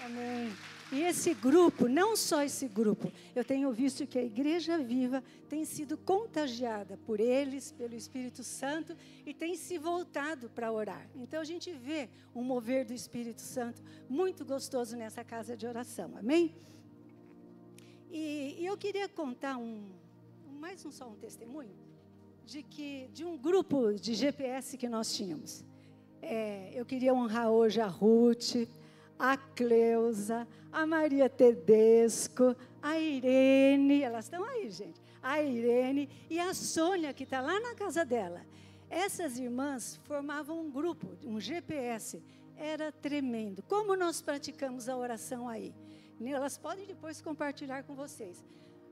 É. 0.00 0.04
Amém. 0.06 0.69
E 0.92 1.02
esse 1.02 1.34
grupo, 1.34 1.86
não 1.86 2.16
só 2.16 2.42
esse 2.42 2.66
grupo, 2.66 3.12
eu 3.34 3.44
tenho 3.44 3.70
visto 3.72 4.06
que 4.08 4.18
a 4.18 4.24
Igreja 4.24 4.76
Viva 4.76 5.22
tem 5.48 5.64
sido 5.64 5.96
contagiada 5.96 6.98
por 7.06 7.20
eles, 7.20 7.70
pelo 7.70 7.94
Espírito 7.94 8.42
Santo, 8.42 8.96
e 9.24 9.32
tem 9.32 9.56
se 9.56 9.78
voltado 9.78 10.50
para 10.50 10.72
orar. 10.72 11.08
Então 11.14 11.40
a 11.40 11.44
gente 11.44 11.70
vê 11.72 12.08
um 12.34 12.42
mover 12.42 12.84
do 12.84 12.92
Espírito 12.92 13.40
Santo 13.40 13.80
muito 14.08 14.44
gostoso 14.44 14.96
nessa 14.96 15.22
casa 15.22 15.56
de 15.56 15.64
oração, 15.64 16.10
amém? 16.18 16.52
E, 18.10 18.56
e 18.58 18.66
eu 18.66 18.76
queria 18.76 19.08
contar 19.08 19.58
um, 19.58 19.84
mais 20.58 20.84
um 20.84 20.90
só 20.90 21.08
um 21.08 21.14
testemunho, 21.14 21.70
de 22.44 22.64
que 22.64 23.08
de 23.14 23.24
um 23.24 23.38
grupo 23.38 23.94
de 23.94 24.14
GPS 24.14 24.76
que 24.76 24.88
nós 24.88 25.14
tínhamos. 25.14 25.64
É, 26.20 26.72
eu 26.74 26.84
queria 26.84 27.14
honrar 27.14 27.48
hoje 27.48 27.80
a 27.80 27.86
Ruth, 27.86 28.66
a 29.20 29.36
Cleusa, 29.36 30.48
a 30.72 30.86
Maria 30.86 31.28
Tedesco, 31.28 32.56
a 32.80 32.98
Irene, 32.98 34.02
elas 34.02 34.24
estão 34.24 34.42
aí, 34.42 34.70
gente. 34.70 34.98
A 35.22 35.42
Irene 35.42 36.08
e 36.30 36.40
a 36.40 36.54
Sônia, 36.54 37.12
que 37.12 37.24
está 37.24 37.42
lá 37.42 37.60
na 37.60 37.74
casa 37.74 38.02
dela. 38.02 38.40
Essas 38.88 39.38
irmãs 39.38 40.00
formavam 40.04 40.58
um 40.58 40.70
grupo, 40.70 41.06
um 41.22 41.38
GPS. 41.38 42.22
Era 42.56 42.90
tremendo. 42.90 43.62
Como 43.62 43.94
nós 43.94 44.22
praticamos 44.22 44.88
a 44.88 44.96
oração 44.96 45.46
aí? 45.46 45.74
Elas 46.18 46.56
podem 46.56 46.86
depois 46.86 47.20
compartilhar 47.20 47.82
com 47.82 47.94
vocês. 47.94 48.42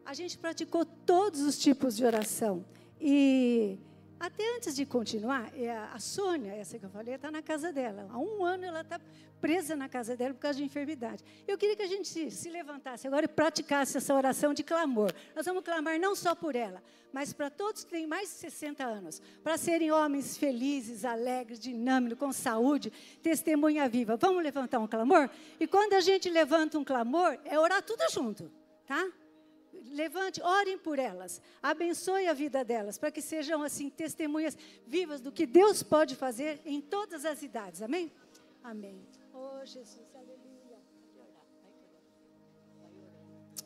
A 0.04 0.12
gente 0.12 0.36
praticou 0.36 0.84
todos 0.84 1.40
os 1.40 1.58
tipos 1.58 1.96
de 1.96 2.04
oração. 2.04 2.66
E 3.00 3.78
até 4.20 4.56
antes 4.56 4.74
de 4.74 4.84
continuar, 4.84 5.52
é 5.56 5.70
a 5.70 5.98
Sônia, 6.00 6.52
essa 6.52 6.78
que 6.78 6.84
eu 6.84 6.90
falei, 6.90 7.14
está 7.14 7.30
na 7.30 7.40
casa 7.40 7.72
dela. 7.72 8.08
Há 8.10 8.18
um 8.18 8.44
ano 8.44 8.64
ela 8.64 8.80
está 8.80 9.00
presa 9.40 9.76
na 9.76 9.88
casa 9.88 10.16
dela 10.16 10.34
por 10.34 10.40
causa 10.40 10.58
de 10.58 10.64
enfermidade. 10.64 11.22
Eu 11.46 11.56
queria 11.56 11.76
que 11.76 11.82
a 11.82 11.86
gente 11.86 12.08
se, 12.08 12.28
se, 12.30 12.50
levantasse 12.50 13.06
agora 13.06 13.26
e 13.26 13.28
praticasse 13.28 13.96
essa 13.96 14.12
oração 14.12 14.52
de 14.52 14.64
clamor. 14.64 15.12
Nós 15.36 15.46
vamos 15.46 15.62
clamar 15.62 16.00
não 16.00 16.16
só 16.16 16.34
por 16.34 16.56
ela, 16.56 16.82
mas 17.12 17.32
para 17.32 17.48
todos 17.48 17.84
que 17.84 17.90
têm 17.90 18.06
mais 18.06 18.28
de 18.28 18.34
60 18.36 18.84
anos, 18.84 19.22
para 19.42 19.56
serem 19.56 19.92
homens 19.92 20.36
felizes, 20.36 21.04
alegres, 21.04 21.60
dinâmicos, 21.60 22.18
com 22.18 22.32
saúde, 22.32 22.92
testemunha 23.22 23.88
viva. 23.88 24.16
Vamos 24.16 24.42
levantar 24.42 24.80
um 24.80 24.88
clamor? 24.88 25.30
E 25.60 25.66
quando 25.66 25.92
a 25.94 26.00
gente 26.00 26.28
levanta 26.28 26.78
um 26.78 26.84
clamor, 26.84 27.38
é 27.44 27.58
orar 27.58 27.82
tudo 27.82 28.02
junto, 28.10 28.50
tá? 28.84 29.08
Levante, 29.90 30.40
orem 30.42 30.78
por 30.78 30.98
elas, 30.98 31.40
abençoe 31.62 32.26
a 32.26 32.32
vida 32.32 32.64
delas, 32.64 32.98
para 32.98 33.10
que 33.10 33.22
sejam 33.22 33.62
assim 33.62 33.88
testemunhas 33.90 34.56
vivas 34.86 35.20
do 35.20 35.32
que 35.32 35.46
Deus 35.46 35.82
pode 35.82 36.14
fazer 36.14 36.60
em 36.64 36.80
todas 36.80 37.24
as 37.24 37.42
idades. 37.42 37.82
Amém? 37.82 38.12
Amém. 38.62 39.00
Oh, 39.32 39.64
Jesus, 39.64 40.06
aleluia. 40.14 40.38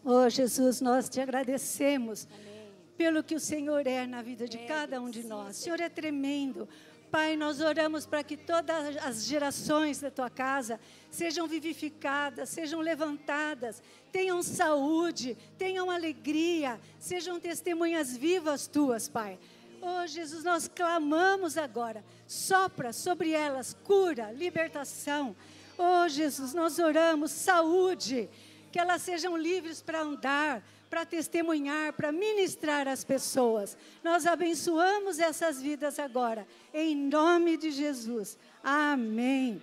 Oh, 0.05 0.29
Jesus, 0.29 0.81
nós 0.81 1.09
te 1.09 1.21
agradecemos 1.21 2.27
Amém. 2.27 2.71
pelo 2.97 3.23
que 3.23 3.35
o 3.35 3.41
Senhor 3.41 3.87
é 3.87 4.07
na 4.07 4.21
vida 4.21 4.49
de 4.49 4.59
cada 4.59 5.01
um 5.01 5.09
de 5.09 5.25
nós. 5.25 5.59
O 5.59 5.61
Senhor 5.61 5.81
é 5.81 5.89
tremendo. 5.89 6.69
Pai, 7.13 7.37
nós 7.37 7.61
oramos 7.61 8.07
para 8.07 8.25
que 8.25 8.39
todas 8.39 8.97
as 9.05 9.27
gerações 9.27 10.01
da 10.01 10.11
tua 10.11 10.31
casa 10.31 10.81
sejam 11.11 11.47
vivificadas, 11.47 12.49
sejam 12.49 12.81
levantadas, 12.81 13.83
tenham 14.11 14.43
saúde, 14.43 15.37
tenham 15.59 15.91
alegria, 15.91 16.81
sejam 16.99 17.39
testemunhas 17.39 18.17
vivas 18.17 18.67
tuas, 18.67 19.11
Pai. 19.11 19.39
Oh, 19.83 20.07
Jesus, 20.07 20.43
nós 20.43 20.69
clamamos 20.69 21.59
agora. 21.59 22.03
Sopra 22.27 22.95
sobre 22.95 23.33
elas 23.33 23.77
cura, 23.85 24.33
libertação. 24.33 25.37
Oh, 25.77 26.09
Jesus, 26.09 26.55
nós 26.55 26.79
oramos 26.79 27.31
saúde, 27.31 28.31
que 28.73 28.79
elas 28.79 29.03
sejam 29.03 29.37
livres 29.37 29.83
para 29.83 30.01
andar, 30.01 30.65
para 30.93 31.07
testemunhar, 31.07 31.95
para 31.95 32.13
ministrar 32.13 32.87
as 32.87 33.03
pessoas. 33.03 33.79
Nós 34.05 34.27
abençoamos 34.27 35.19
essas 35.19 35.63
vidas 35.63 35.99
agora, 35.99 36.47
em 36.75 36.95
nome 36.95 37.57
de 37.57 37.71
Jesus. 37.71 38.39
Amém. 38.63 39.63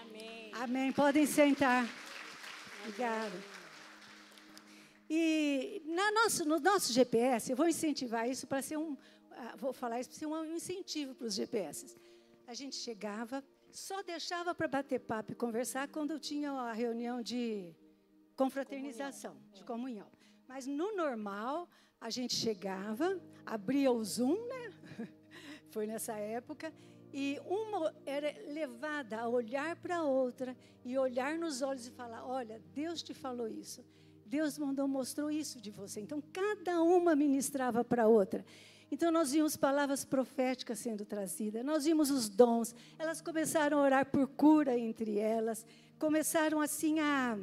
Amém. 0.00 0.50
Amém. 0.54 0.92
Podem 0.92 1.26
sentar. 1.26 1.86
Obrigada. 2.80 3.38
E 5.10 5.82
na 5.84 6.10
nosso, 6.10 6.46
no 6.46 6.58
nosso 6.58 6.90
GPS, 6.90 7.50
eu 7.50 7.56
vou 7.56 7.68
incentivar 7.68 8.26
isso 8.26 8.46
para 8.46 8.62
ser 8.62 8.78
um, 8.78 8.96
ah, 9.32 9.56
vou 9.58 9.74
falar 9.74 10.00
isso 10.00 10.08
para 10.08 10.18
ser 10.18 10.24
um 10.24 10.42
incentivo 10.46 11.14
para 11.14 11.26
os 11.26 11.34
GPS. 11.34 11.94
A 12.46 12.54
gente 12.54 12.76
chegava, 12.76 13.44
só 13.70 14.02
deixava 14.02 14.54
para 14.54 14.66
bater 14.66 15.00
papo 15.00 15.32
e 15.32 15.34
conversar 15.34 15.86
quando 15.88 16.18
tinha 16.18 16.50
a 16.50 16.72
reunião 16.72 17.20
de 17.20 17.74
confraternização, 18.34 19.32
comunhão. 19.32 19.52
de 19.52 19.64
comunhão. 19.64 20.16
Mas 20.48 20.66
no 20.66 20.94
normal, 20.96 21.68
a 22.00 22.10
gente 22.10 22.34
chegava, 22.34 23.20
abria 23.44 23.90
o 23.90 24.04
Zoom, 24.04 24.36
né? 24.46 24.72
Foi 25.70 25.86
nessa 25.86 26.14
época, 26.14 26.72
e 27.12 27.40
uma 27.46 27.94
era 28.04 28.34
levada 28.48 29.20
a 29.20 29.28
olhar 29.28 29.76
para 29.76 29.96
a 29.98 30.04
outra 30.04 30.56
e 30.84 30.98
olhar 30.98 31.38
nos 31.38 31.62
olhos 31.62 31.86
e 31.86 31.90
falar: 31.90 32.26
Olha, 32.26 32.62
Deus 32.74 33.02
te 33.02 33.14
falou 33.14 33.48
isso. 33.48 33.84
Deus 34.26 34.58
mandou, 34.58 34.88
mostrou 34.88 35.30
isso 35.30 35.60
de 35.60 35.70
você. 35.70 36.00
Então, 36.00 36.22
cada 36.32 36.82
uma 36.82 37.14
ministrava 37.14 37.84
para 37.84 38.04
a 38.04 38.08
outra. 38.08 38.44
Então, 38.90 39.10
nós 39.10 39.32
vimos 39.32 39.56
palavras 39.56 40.04
proféticas 40.04 40.78
sendo 40.78 41.04
trazidas, 41.04 41.64
nós 41.64 41.84
vimos 41.84 42.10
os 42.10 42.28
dons. 42.28 42.74
Elas 42.98 43.20
começaram 43.20 43.78
a 43.78 43.82
orar 43.82 44.06
por 44.06 44.28
cura 44.28 44.78
entre 44.78 45.18
elas, 45.18 45.64
começaram 45.98 46.60
assim 46.60 47.00
a 47.00 47.38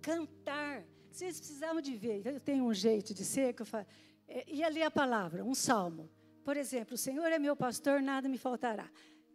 cantar. 0.00 0.84
Vocês 1.20 1.38
precisavam 1.38 1.82
de 1.82 1.94
ver. 1.94 2.22
Eu 2.24 2.40
tenho 2.40 2.64
um 2.64 2.72
jeito 2.72 3.12
de 3.12 3.26
ser 3.26 3.52
que 3.52 3.60
eu 3.60 3.66
falo. 3.66 3.84
É, 4.26 4.42
ia 4.50 4.70
ler 4.70 4.84
a 4.84 4.90
palavra, 4.90 5.44
um 5.44 5.54
salmo. 5.54 6.08
Por 6.42 6.56
exemplo, 6.56 6.94
o 6.94 6.96
Senhor 6.96 7.26
é 7.26 7.38
meu 7.38 7.54
pastor, 7.54 8.00
nada 8.00 8.26
me 8.26 8.38
faltará. 8.38 8.90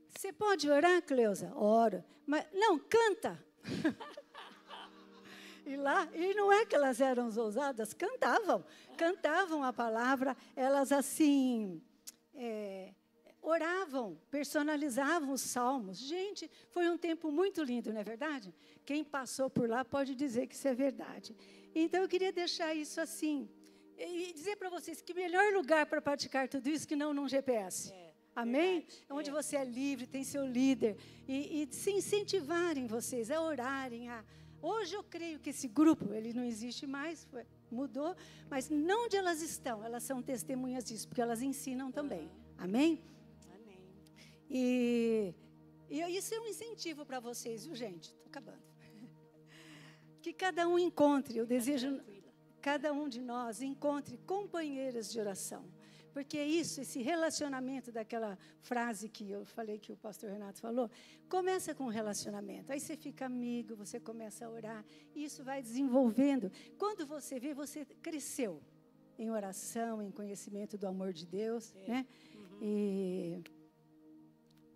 Você 0.10 0.34
pode 0.34 0.68
orar, 0.68 1.04
Cleusa? 1.04 1.54
Oro. 1.54 2.04
Mas 2.26 2.44
não, 2.52 2.80
canta. 2.80 3.40
E 5.68 5.76
lá, 5.76 6.08
e 6.14 6.36
não 6.36 6.52
é 6.52 6.64
que 6.64 6.76
elas 6.76 7.02
eram 7.02 7.26
ousadas, 7.36 7.92
cantavam, 7.92 8.64
cantavam 8.96 9.64
a 9.64 9.74
palavra, 9.74 10.38
elas 10.56 10.92
assim, 10.92 11.82
é, 12.36 12.94
oravam, 13.42 14.16
personalizavam 14.30 15.32
os 15.32 15.42
salmos. 15.42 15.98
Gente, 15.98 16.52
foi 16.70 16.88
um 16.88 17.00
tempo 17.00 17.32
muito 17.32 17.64
lindo, 17.64 17.92
não 17.92 18.00
é 18.00 18.04
verdade? 18.04 18.54
Quem 18.86 19.04
passou 19.04 19.50
por 19.50 19.68
lá 19.68 19.84
pode 19.84 20.14
dizer 20.14 20.46
que 20.46 20.54
isso 20.54 20.68
é 20.68 20.74
verdade. 20.76 21.36
Então 21.84 22.02
eu 22.02 22.08
queria 22.08 22.32
deixar 22.32 22.74
isso 22.74 23.00
assim, 23.02 23.50
e 23.98 24.34
dizer 24.34 24.56
para 24.56 24.70
vocês 24.70 25.02
que 25.02 25.14
melhor 25.14 25.54
lugar 25.54 25.86
para 25.86 26.02
praticar 26.02 26.48
tudo 26.48 26.68
isso 26.68 26.88
que 26.88 26.96
não 26.96 27.14
num 27.14 27.28
GPS. 27.28 27.92
É. 27.94 28.14
Amém? 28.36 28.80
Verdade, 28.80 29.06
Onde 29.10 29.30
é. 29.30 29.34
você 29.34 29.56
é 29.56 29.64
livre, 29.64 30.08
tem 30.08 30.24
seu 30.24 30.46
líder. 30.46 30.98
E, 31.28 31.64
e 31.64 31.74
se 31.74 31.92
incentivarem 31.92 32.88
vocês 32.88 33.30
a 33.30 33.42
orarem, 33.42 34.10
a, 34.10 34.24
Hoje 34.62 34.96
eu 34.96 35.04
creio 35.04 35.40
que 35.40 35.52
esse 35.52 35.68
grupo, 35.68 36.12
ele 36.12 36.34
não 36.34 36.44
existe 36.44 36.88
mais, 36.88 37.24
foi, 37.26 37.46
mudou, 37.70 38.16
mas 38.50 38.68
não 38.68 39.06
onde 39.06 39.16
elas 39.16 39.40
estão, 39.44 39.86
elas 39.86 40.02
são 40.02 40.24
testemunhas 40.24 40.84
disso, 40.84 41.08
porque 41.08 41.22
elas 41.22 41.44
ensinam 41.44 41.92
também. 41.92 42.24
Uhum. 42.24 42.56
Amém? 42.58 43.04
Amém. 43.54 43.80
E, 44.50 45.36
e 45.88 46.02
isso 46.18 46.34
é 46.34 46.40
um 46.40 46.48
incentivo 46.48 47.06
para 47.06 47.20
vocês, 47.20 47.64
viu, 47.64 47.76
gente? 47.76 48.10
Estou 48.10 48.26
acabando. 48.26 48.65
Que 50.26 50.34
cada 50.34 50.68
um 50.68 50.80
encontre, 50.80 51.38
eu 51.38 51.46
desejo, 51.46 52.02
cada 52.60 52.92
um 52.92 53.08
de 53.08 53.22
nós 53.22 53.62
encontre 53.62 54.18
companheiras 54.26 55.12
de 55.12 55.20
oração. 55.20 55.64
Porque 56.12 56.36
é 56.36 56.48
isso, 56.48 56.82
esse 56.82 57.00
relacionamento 57.00 57.92
daquela 57.92 58.36
frase 58.60 59.08
que 59.08 59.30
eu 59.30 59.46
falei 59.46 59.78
que 59.78 59.92
o 59.92 59.96
pastor 59.96 60.32
Renato 60.32 60.60
falou, 60.60 60.90
começa 61.30 61.76
com 61.76 61.84
um 61.84 61.90
relacionamento. 61.90 62.72
Aí 62.72 62.80
você 62.80 62.98
fica 62.98 63.28
amigo, 63.28 63.76
você 63.76 64.00
começa 64.00 64.48
a 64.48 64.50
orar, 64.50 64.84
e 65.14 65.24
isso 65.26 65.44
vai 65.44 65.62
desenvolvendo. 65.62 66.52
Quando 66.76 67.06
você 67.06 67.40
vê, 67.40 67.54
você 67.54 67.86
cresceu 68.02 68.64
em 69.20 69.30
oração, 69.30 70.02
em 70.02 70.10
conhecimento 70.10 70.76
do 70.76 70.88
amor 70.88 71.14
de 71.14 71.28
Deus, 71.28 71.76
é. 71.84 71.88
né? 71.88 72.06
Uhum. 72.34 72.58
E, 72.64 73.44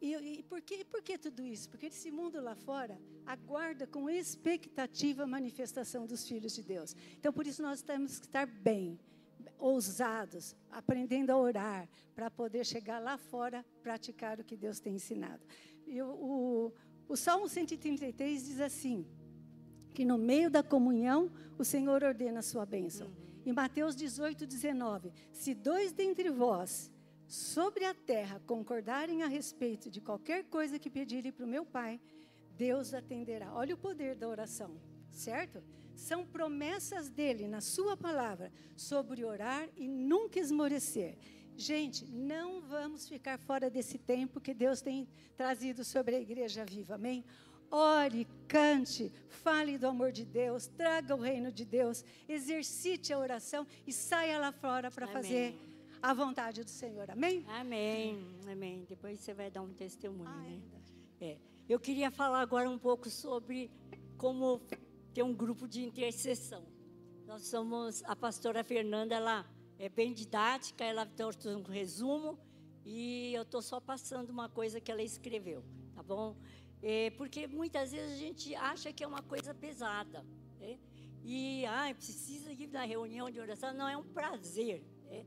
e, 0.01 0.39
e, 0.39 0.43
por, 0.43 0.61
que, 0.61 0.85
por 0.85 1.01
que 1.01 1.17
tudo 1.17 1.45
isso? 1.45 1.69
Porque 1.69 1.87
esse 1.87 2.09
mundo 2.09 2.41
lá 2.41 2.55
fora 2.55 2.99
aguarda 3.25 3.85
com 3.85 4.09
expectativa 4.09 5.23
a 5.23 5.27
manifestação 5.27 6.05
dos 6.05 6.27
filhos 6.27 6.55
de 6.55 6.63
Deus. 6.63 6.95
Então, 7.17 7.33
por 7.33 7.45
isso, 7.45 7.61
nós 7.61 7.81
temos 7.81 8.19
que 8.19 8.25
estar 8.25 8.45
bem 8.45 8.99
ousados, 9.57 10.55
aprendendo 10.71 11.31
a 11.31 11.37
orar, 11.37 11.89
para 12.15 12.31
poder 12.31 12.65
chegar 12.65 12.99
lá 12.99 13.17
fora, 13.17 13.65
praticar 13.83 14.39
o 14.39 14.43
que 14.43 14.55
Deus 14.55 14.79
tem 14.79 14.95
ensinado. 14.95 15.43
E 15.85 16.01
o, 16.01 16.07
o, 16.07 16.73
o 17.09 17.15
Salmo 17.17 17.49
133 17.49 18.45
diz 18.45 18.61
assim: 18.61 19.05
que 19.93 20.05
no 20.05 20.17
meio 20.17 20.49
da 20.49 20.63
comunhão 20.63 21.29
o 21.57 21.63
Senhor 21.65 22.03
ordena 22.03 22.39
a 22.39 22.43
sua 22.43 22.65
bênção. 22.65 23.07
Uhum. 23.07 23.41
Em 23.47 23.51
Mateus 23.51 23.95
18, 23.95 24.45
19: 24.47 25.11
Se 25.33 25.53
dois 25.53 25.91
dentre 25.91 26.29
vós 26.29 26.89
sobre 27.29 27.85
a 27.85 27.93
terra 27.93 28.41
concordarem 28.47 29.21
a 29.21 29.27
respeito 29.27 29.87
de 29.87 30.01
qualquer 30.01 30.45
coisa 30.45 30.79
que 30.79 30.89
pedirem 30.89 31.31
para 31.31 31.45
o 31.45 31.47
meu 31.47 31.63
Pai, 31.63 32.01
Deus 32.57 32.91
atenderá. 32.91 33.53
Olha 33.53 33.75
o 33.75 33.77
poder 33.77 34.15
da 34.15 34.27
oração, 34.27 34.81
certo? 35.11 35.63
São 35.95 36.25
promessas 36.25 37.07
dele 37.07 37.47
na 37.47 37.61
sua 37.61 37.95
palavra 37.95 38.51
sobre 38.75 39.23
orar 39.23 39.69
e 39.77 39.87
nunca 39.87 40.39
esmorecer. 40.39 41.19
Gente, 41.55 42.03
não 42.05 42.61
vamos 42.61 43.07
ficar 43.07 43.37
fora 43.37 43.69
desse 43.69 43.99
tempo 43.99 44.41
que 44.41 44.53
Deus 44.53 44.81
tem 44.81 45.07
trazido 45.37 45.83
sobre 45.83 46.15
a 46.15 46.19
igreja 46.19 46.65
viva. 46.65 46.95
Amém? 46.95 47.23
Ore, 47.69 48.27
cante, 48.47 49.11
fale 49.27 49.77
do 49.77 49.85
amor 49.85 50.11
de 50.11 50.25
Deus, 50.25 50.65
traga 50.65 51.15
o 51.15 51.21
reino 51.21 51.51
de 51.51 51.63
Deus, 51.63 52.03
exercite 52.27 53.13
a 53.13 53.19
oração 53.19 53.67
e 53.85 53.93
saia 53.93 54.39
lá 54.39 54.51
fora 54.51 54.89
para 54.89 55.05
fazer 55.05 55.55
a 56.01 56.13
vontade 56.13 56.63
do 56.63 56.69
Senhor. 56.69 57.09
Amém? 57.11 57.45
Amém. 57.47 58.25
Amém. 58.49 58.85
Depois 58.87 59.19
você 59.19 59.33
vai 59.33 59.51
dar 59.51 59.61
um 59.61 59.73
testemunho, 59.73 60.29
ah, 60.29 60.41
né? 60.41 60.61
É. 61.19 61.25
é. 61.31 61.37
Eu 61.67 61.79
queria 61.79 62.09
falar 62.09 62.41
agora 62.41 62.69
um 62.69 62.79
pouco 62.79 63.09
sobre 63.09 63.69
como 64.17 64.61
tem 65.13 65.23
um 65.23 65.33
grupo 65.33 65.67
de 65.67 65.83
intercessão. 65.83 66.65
Nós 67.27 67.43
somos, 67.47 68.03
a 68.05 68.15
pastora 68.15 68.63
Fernanda, 68.63 69.15
ela 69.15 69.45
é 69.77 69.87
bem 69.87 70.13
didática, 70.13 70.83
ela 70.83 71.05
trouxe 71.05 71.47
um 71.47 71.61
resumo 71.61 72.39
e 72.85 73.33
eu 73.33 73.43
estou 73.43 73.61
só 73.61 73.79
passando 73.79 74.29
uma 74.29 74.49
coisa 74.49 74.81
que 74.81 74.91
ela 74.91 75.03
escreveu, 75.03 75.63
tá 75.93 76.01
bom? 76.01 76.35
É, 76.81 77.11
porque 77.11 77.45
muitas 77.45 77.91
vezes 77.91 78.13
a 78.13 78.17
gente 78.17 78.55
acha 78.55 78.91
que 78.91 79.03
é 79.03 79.07
uma 79.07 79.21
coisa 79.21 79.53
pesada, 79.53 80.25
né? 80.59 80.79
E, 81.23 81.65
ah, 81.65 81.93
precisa 81.93 82.51
ir 82.51 82.67
na 82.67 82.83
reunião 82.83 83.29
de 83.29 83.39
oração, 83.39 83.73
não, 83.73 83.87
é 83.87 83.97
um 83.97 84.03
prazer. 84.03 84.81
Né? 85.03 85.25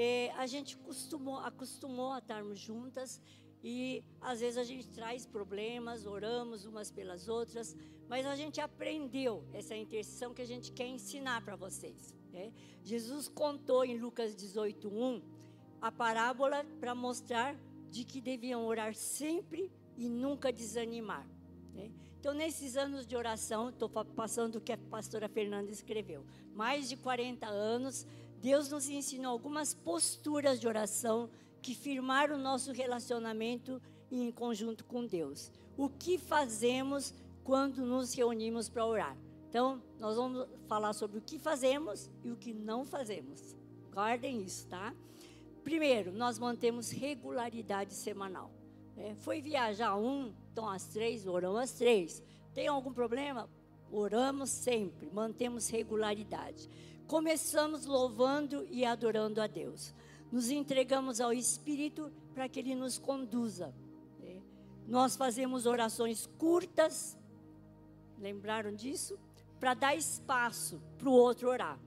É, 0.00 0.30
a 0.36 0.46
gente 0.46 0.76
costumou, 0.76 1.38
acostumou 1.38 2.12
a 2.12 2.18
estarmos 2.18 2.56
juntas 2.60 3.20
e 3.64 4.04
às 4.20 4.38
vezes 4.38 4.56
a 4.56 4.62
gente 4.62 4.86
traz 4.90 5.26
problemas, 5.26 6.06
oramos 6.06 6.64
umas 6.64 6.88
pelas 6.88 7.28
outras, 7.28 7.76
mas 8.08 8.24
a 8.24 8.36
gente 8.36 8.60
aprendeu 8.60 9.44
essa 9.52 9.74
intercessão 9.74 10.32
que 10.32 10.40
a 10.40 10.46
gente 10.46 10.70
quer 10.70 10.86
ensinar 10.86 11.44
para 11.44 11.56
vocês. 11.56 12.14
Né? 12.32 12.52
Jesus 12.84 13.26
contou 13.26 13.84
em 13.84 13.98
Lucas 13.98 14.36
18:1 14.36 15.20
a 15.82 15.90
parábola 15.90 16.64
para 16.78 16.94
mostrar 16.94 17.56
de 17.90 18.04
que 18.04 18.20
deviam 18.20 18.64
orar 18.66 18.94
sempre 18.94 19.68
e 19.96 20.08
nunca 20.08 20.52
desanimar. 20.52 21.26
Né? 21.74 21.90
Então, 22.20 22.32
nesses 22.32 22.76
anos 22.76 23.04
de 23.04 23.16
oração, 23.16 23.70
estou 23.70 23.88
passando 23.88 24.56
o 24.56 24.60
que 24.60 24.72
a 24.72 24.78
pastora 24.78 25.28
Fernanda 25.28 25.72
escreveu. 25.72 26.24
Mais 26.54 26.88
de 26.88 26.96
40 26.96 27.48
anos, 27.48 28.06
Deus 28.40 28.68
nos 28.68 28.88
ensinou 28.88 29.32
algumas 29.32 29.74
posturas 29.74 30.60
de 30.60 30.68
oração 30.68 31.28
que 31.60 31.74
firmaram 31.74 32.36
o 32.36 32.38
nosso 32.38 32.72
relacionamento 32.72 33.82
em 34.10 34.30
conjunto 34.30 34.84
com 34.84 35.04
Deus. 35.04 35.50
O 35.76 35.88
que 35.88 36.18
fazemos 36.18 37.12
quando 37.42 37.84
nos 37.84 38.14
reunimos 38.14 38.68
para 38.68 38.86
orar? 38.86 39.16
Então, 39.48 39.82
nós 39.98 40.16
vamos 40.16 40.46
falar 40.66 40.92
sobre 40.92 41.18
o 41.18 41.22
que 41.22 41.38
fazemos 41.38 42.08
e 42.22 42.30
o 42.30 42.36
que 42.36 42.52
não 42.52 42.84
fazemos. 42.84 43.56
Guardem 43.92 44.42
isso, 44.42 44.66
tá? 44.68 44.94
Primeiro, 45.64 46.12
nós 46.12 46.38
mantemos 46.38 46.90
regularidade 46.90 47.92
semanal. 47.94 48.50
É, 48.96 49.14
foi 49.16 49.40
viajar 49.40 49.96
um, 49.96 50.32
então 50.52 50.68
às 50.68 50.86
três, 50.86 51.26
oramos 51.26 51.60
às 51.60 51.72
três. 51.72 52.22
Tem 52.54 52.68
algum 52.68 52.92
problema? 52.92 53.48
Oramos 53.90 54.50
sempre, 54.50 55.10
mantemos 55.10 55.68
regularidade. 55.68 56.68
Começamos 57.08 57.86
louvando 57.86 58.66
e 58.70 58.84
adorando 58.84 59.40
a 59.40 59.46
Deus. 59.46 59.94
nos 60.30 60.50
entregamos 60.50 61.22
ao 61.22 61.32
Espírito 61.32 62.12
para 62.34 62.46
que 62.50 62.60
Ele 62.60 62.74
nos 62.74 62.98
conduza. 62.98 63.74
É. 64.22 64.36
Nós 64.86 65.16
fazemos 65.16 65.64
orações 65.64 66.26
curtas, 66.38 67.16
lembraram 68.18 68.74
disso? 68.74 69.18
Para 69.58 69.72
dar 69.72 69.96
espaço 69.96 70.82
para 70.98 71.08
o 71.08 71.12
outro 71.12 71.48
orar. 71.48 71.78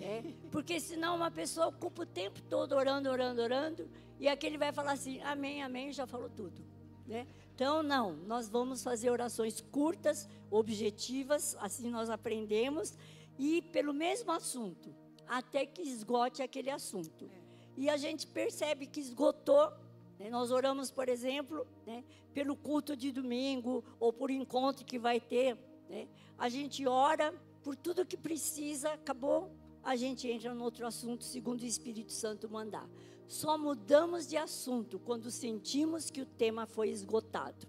É, 0.00 0.22
porque 0.50 0.78
senão 0.80 1.14
uma 1.16 1.30
pessoa 1.30 1.68
ocupa 1.68 2.02
o 2.02 2.06
tempo 2.06 2.42
todo 2.42 2.74
orando, 2.74 3.08
orando, 3.08 3.40
orando, 3.40 3.88
e 4.18 4.28
aquele 4.28 4.58
vai 4.58 4.72
falar 4.72 4.92
assim, 4.92 5.20
amém, 5.22 5.62
amém, 5.62 5.92
já 5.92 6.06
falou 6.06 6.28
tudo. 6.28 6.60
Né? 7.06 7.26
Então, 7.54 7.82
não, 7.82 8.12
nós 8.12 8.48
vamos 8.48 8.82
fazer 8.82 9.10
orações 9.10 9.60
curtas, 9.60 10.28
objetivas, 10.50 11.56
assim 11.60 11.88
nós 11.88 12.10
aprendemos, 12.10 12.96
e 13.38 13.62
pelo 13.62 13.92
mesmo 13.92 14.32
assunto, 14.32 14.94
até 15.26 15.66
que 15.66 15.82
esgote 15.82 16.42
aquele 16.42 16.70
assunto. 16.70 17.24
É. 17.24 17.46
E 17.76 17.90
a 17.90 17.96
gente 17.96 18.26
percebe 18.26 18.86
que 18.86 19.00
esgotou. 19.00 19.72
Né? 20.18 20.30
Nós 20.30 20.50
oramos, 20.50 20.90
por 20.90 21.08
exemplo, 21.08 21.66
né, 21.86 22.04
pelo 22.32 22.56
culto 22.56 22.96
de 22.96 23.12
domingo, 23.12 23.84
ou 24.00 24.12
por 24.12 24.30
encontro 24.30 24.84
que 24.84 24.98
vai 24.98 25.20
ter. 25.20 25.56
Né? 25.88 26.08
A 26.38 26.48
gente 26.48 26.86
ora 26.86 27.34
por 27.62 27.76
tudo 27.76 28.06
que 28.06 28.16
precisa, 28.16 28.92
acabou, 28.92 29.50
a 29.82 29.96
gente 29.96 30.28
entra 30.28 30.54
no 30.54 30.64
outro 30.64 30.86
assunto, 30.86 31.24
segundo 31.24 31.62
o 31.62 31.66
Espírito 31.66 32.12
Santo 32.12 32.48
mandar. 32.48 32.88
Só 33.26 33.58
mudamos 33.58 34.28
de 34.28 34.36
assunto 34.36 35.00
quando 35.00 35.30
sentimos 35.30 36.10
que 36.10 36.20
o 36.20 36.26
tema 36.26 36.64
foi 36.66 36.90
esgotado. 36.90 37.66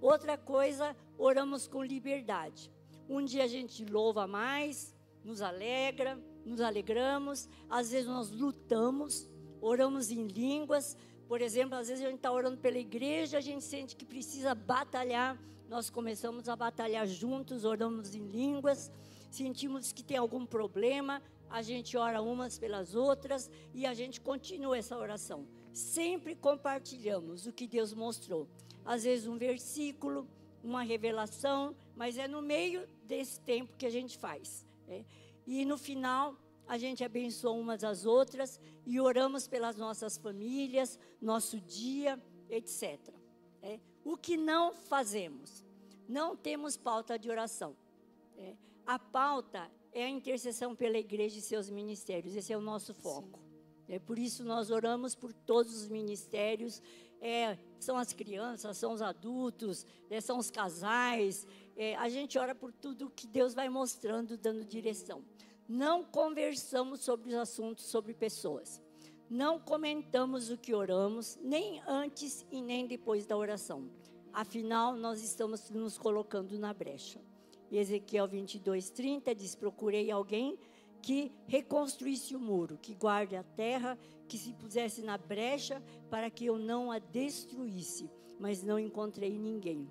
Outra 0.00 0.38
coisa, 0.38 0.96
oramos 1.18 1.66
com 1.68 1.84
liberdade. 1.84 2.70
Um 3.08 3.24
dia 3.24 3.44
a 3.44 3.46
gente 3.46 3.84
louva 3.84 4.26
mais, 4.26 4.95
nos 5.26 5.42
alegra, 5.42 6.18
nos 6.44 6.60
alegramos. 6.60 7.48
Às 7.68 7.90
vezes 7.90 8.06
nós 8.06 8.30
lutamos, 8.30 9.28
oramos 9.60 10.10
em 10.10 10.26
línguas. 10.26 10.96
Por 11.26 11.40
exemplo, 11.40 11.76
às 11.76 11.88
vezes 11.88 12.04
a 12.04 12.08
gente 12.08 12.18
está 12.18 12.30
orando 12.30 12.58
pela 12.58 12.78
igreja, 12.78 13.38
a 13.38 13.40
gente 13.40 13.64
sente 13.64 13.96
que 13.96 14.04
precisa 14.04 14.54
batalhar. 14.54 15.36
Nós 15.68 15.90
começamos 15.90 16.48
a 16.48 16.54
batalhar 16.54 17.06
juntos, 17.06 17.64
oramos 17.64 18.14
em 18.14 18.24
línguas. 18.28 18.92
Sentimos 19.30 19.92
que 19.92 20.04
tem 20.04 20.16
algum 20.16 20.46
problema, 20.46 21.20
a 21.50 21.60
gente 21.60 21.96
ora 21.96 22.22
umas 22.22 22.58
pelas 22.58 22.94
outras 22.94 23.50
e 23.74 23.84
a 23.84 23.92
gente 23.92 24.20
continua 24.20 24.78
essa 24.78 24.96
oração. 24.96 25.46
Sempre 25.72 26.34
compartilhamos 26.34 27.46
o 27.46 27.52
que 27.52 27.66
Deus 27.66 27.92
mostrou. 27.92 28.48
Às 28.84 29.02
vezes 29.02 29.26
um 29.26 29.36
versículo, 29.36 30.28
uma 30.62 30.82
revelação, 30.82 31.74
mas 31.94 32.16
é 32.16 32.26
no 32.28 32.40
meio 32.40 32.88
desse 33.04 33.40
tempo 33.40 33.76
que 33.76 33.86
a 33.86 33.90
gente 33.90 34.16
faz. 34.16 34.65
Né? 34.86 35.04
E 35.46 35.64
no 35.64 35.78
final, 35.78 36.36
a 36.66 36.76
gente 36.76 37.04
abençoa 37.04 37.52
umas 37.52 37.84
às 37.84 38.04
outras 38.04 38.60
e 38.84 39.00
oramos 39.00 39.46
pelas 39.46 39.76
nossas 39.76 40.18
famílias, 40.18 40.98
nosso 41.20 41.60
dia, 41.60 42.20
etc. 42.50 42.98
É. 43.62 43.78
O 44.04 44.16
que 44.16 44.36
não 44.36 44.72
fazemos? 44.72 45.64
Não 46.08 46.36
temos 46.36 46.76
pauta 46.76 47.18
de 47.18 47.30
oração. 47.30 47.76
É. 48.36 48.54
A 48.84 48.98
pauta 48.98 49.70
é 49.92 50.04
a 50.04 50.08
intercessão 50.08 50.74
pela 50.74 50.98
igreja 50.98 51.38
e 51.38 51.42
seus 51.42 51.70
ministérios. 51.70 52.34
Esse 52.34 52.52
é 52.52 52.56
o 52.56 52.60
nosso 52.60 52.92
foco. 52.92 53.40
Sim. 53.40 53.46
É 53.88 53.98
por 53.98 54.18
isso 54.18 54.44
nós 54.44 54.70
oramos 54.70 55.14
por 55.14 55.32
todos 55.32 55.74
os 55.74 55.88
ministérios. 55.88 56.82
É, 57.20 57.56
são 57.78 57.96
as 57.96 58.12
crianças, 58.12 58.76
são 58.76 58.92
os 58.92 59.00
adultos, 59.00 59.86
são 60.22 60.38
os 60.38 60.50
casais. 60.50 61.46
É, 61.76 61.94
a 61.96 62.08
gente 62.08 62.38
ora 62.38 62.54
por 62.54 62.72
tudo 62.72 63.10
que 63.10 63.26
Deus 63.26 63.52
vai 63.52 63.68
mostrando, 63.68 64.36
dando 64.38 64.64
direção. 64.64 65.22
Não 65.68 66.02
conversamos 66.02 67.00
sobre 67.00 67.28
os 67.28 67.34
assuntos 67.34 67.84
sobre 67.84 68.14
pessoas. 68.14 68.80
Não 69.28 69.58
comentamos 69.58 70.50
o 70.50 70.56
que 70.56 70.72
oramos, 70.72 71.36
nem 71.42 71.82
antes 71.86 72.46
e 72.50 72.62
nem 72.62 72.86
depois 72.86 73.26
da 73.26 73.36
oração. 73.36 73.90
Afinal, 74.32 74.96
nós 74.96 75.22
estamos 75.22 75.68
nos 75.70 75.98
colocando 75.98 76.58
na 76.58 76.72
brecha. 76.72 77.20
Ezequiel 77.70 78.28
22, 78.28 78.90
30 78.90 79.34
diz: 79.34 79.54
Procurei 79.54 80.10
alguém 80.10 80.58
que 81.02 81.32
reconstruísse 81.46 82.34
o 82.34 82.40
muro, 82.40 82.78
que 82.80 82.94
guarde 82.94 83.36
a 83.36 83.42
terra, 83.42 83.98
que 84.28 84.38
se 84.38 84.52
pusesse 84.54 85.02
na 85.02 85.18
brecha 85.18 85.82
para 86.08 86.30
que 86.30 86.46
eu 86.46 86.58
não 86.58 86.90
a 86.90 86.98
destruísse, 86.98 88.10
mas 88.38 88.62
não 88.62 88.78
encontrei 88.78 89.38
ninguém. 89.38 89.88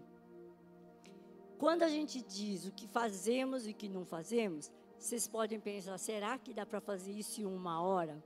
Quando 1.58 1.84
a 1.84 1.90
gente 1.90 2.22
diz 2.22 2.66
o 2.66 2.72
que 2.72 2.88
fazemos 2.88 3.66
e 3.66 3.72
o 3.72 3.74
que 3.74 3.88
não 3.88 4.06
fazemos, 4.06 4.72
vocês 4.98 5.28
podem 5.28 5.60
pensar: 5.60 5.98
será 5.98 6.38
que 6.38 6.54
dá 6.54 6.66
para 6.66 6.82
fazer 6.82 7.12
isso 7.12 7.42
em 7.42 7.46
uma 7.46 7.82
hora? 7.82 8.24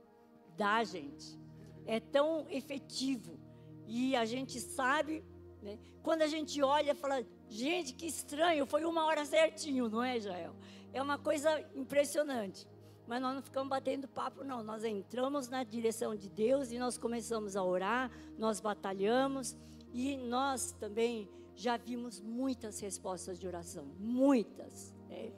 Dá, 0.56 0.82
gente. 0.84 1.38
É 1.86 2.00
tão 2.00 2.46
efetivo. 2.50 3.38
E 3.86 4.14
a 4.14 4.24
gente 4.24 4.60
sabe, 4.60 5.24
né? 5.62 5.78
quando 6.02 6.22
a 6.22 6.26
gente 6.26 6.62
olha, 6.62 6.94
fala: 6.94 7.24
Gente, 7.50 7.94
que 7.94 8.06
estranho, 8.06 8.64
foi 8.64 8.84
uma 8.84 9.04
hora 9.06 9.24
certinho, 9.24 9.88
não 9.88 10.02
é, 10.02 10.20
Jael? 10.20 10.54
É 10.92 11.02
uma 11.02 11.18
coisa 11.18 11.60
impressionante. 11.74 12.66
Mas 13.08 13.20
nós 13.20 13.34
não 13.34 13.42
ficamos 13.42 13.68
batendo 13.68 14.06
papo, 14.06 14.44
não. 14.44 14.62
Nós 14.62 14.84
entramos 14.84 15.48
na 15.48 15.64
direção 15.64 16.14
de 16.14 16.28
Deus 16.28 16.70
e 16.70 16.78
nós 16.78 16.96
começamos 16.96 17.56
a 17.56 17.64
orar, 17.64 18.08
nós 18.38 18.60
batalhamos 18.60 19.58
e 19.92 20.16
nós 20.16 20.70
também 20.78 21.28
já 21.60 21.76
vimos 21.76 22.20
muitas 22.20 22.80
respostas 22.80 23.38
de 23.38 23.46
oração, 23.46 23.84
muitas. 23.98 24.94
Né? 25.08 25.32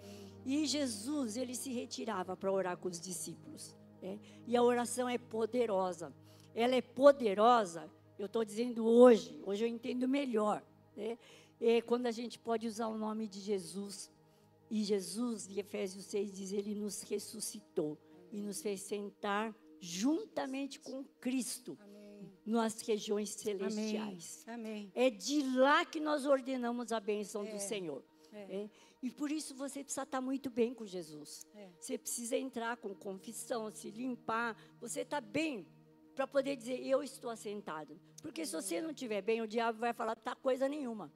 E 0.45 0.67
Jesus, 0.67 1.37
ele 1.37 1.55
se 1.55 1.73
retirava 1.73 2.37
para 2.37 2.51
orar 2.51 2.77
com 2.77 2.89
os 2.89 3.01
discípulos. 3.01 3.75
Né? 4.01 4.19
E 4.47 4.57
a 4.57 4.63
oração 4.63 5.09
é 5.09 5.19
poderosa. 5.19 6.13
Ela 6.55 6.77
é 6.77 6.83
poderosa, 6.83 7.91
eu 8.19 8.27
estou 8.27 8.45
dizendo 8.45 8.87
hoje, 8.87 9.41
hoje 9.45 9.65
eu 9.65 9.69
entendo 9.69 10.07
melhor. 10.09 10.63
Né? 10.97 11.19
é 11.63 11.81
quando 11.81 12.07
a 12.07 12.11
gente 12.11 12.39
pode 12.39 12.67
usar 12.67 12.89
o 12.89 12.99
nome 12.99 13.29
de 13.29 13.41
Jesus. 13.41 14.11
E 14.69 14.83
Jesus, 14.83 15.47
em 15.49 15.59
Efésios 15.59 16.07
6, 16.07 16.33
diz: 16.33 16.53
Ele 16.53 16.75
nos 16.75 17.03
ressuscitou 17.03 17.97
e 18.33 18.43
nos 18.43 18.61
fez 18.61 18.81
sentar 18.81 19.55
juntamente 19.79 20.81
com 20.81 21.05
Cristo 21.21 21.77
Amém. 21.81 21.92
Nas 22.45 22.81
regiões 22.81 23.31
celestiais. 23.31 24.45
Amém. 24.47 24.91
É 24.95 25.11
de 25.11 25.43
lá 25.57 25.85
que 25.85 26.01
nós 26.01 26.27
ordenamos 26.27 26.93
a 26.93 27.01
bênção 27.01 27.45
é. 27.45 27.53
do 27.53 27.59
Senhor. 27.59 28.05
É. 28.33 28.63
É. 28.63 28.71
E 29.03 29.11
por 29.11 29.31
isso 29.31 29.55
você 29.55 29.83
precisa 29.83 30.05
estar 30.05 30.21
muito 30.21 30.49
bem 30.49 30.73
com 30.73 30.87
Jesus. 30.87 31.47
É. 31.55 31.69
Você 31.79 31.99
precisa 31.99 32.37
entrar 32.37 32.77
com 32.77 32.95
confissão, 32.95 33.71
se 33.71 33.91
limpar. 33.91 34.57
Você 34.81 35.01
está 35.01 35.21
bem 35.21 35.67
para 36.15 36.27
poder 36.27 36.57
dizer: 36.57 36.85
Eu 36.87 37.03
estou 37.03 37.31
assentado. 37.31 38.01
Porque 38.21 38.47
se 38.47 38.53
você 38.53 38.81
não 38.81 38.91
estiver 38.91 39.23
bem, 39.23 39.43
o 39.43 39.47
diabo 39.47 39.79
vai 39.79 39.93
falar: 39.93 40.15
Tá 40.17 40.35
coisa 40.35 40.69
nenhuma. 40.69 41.13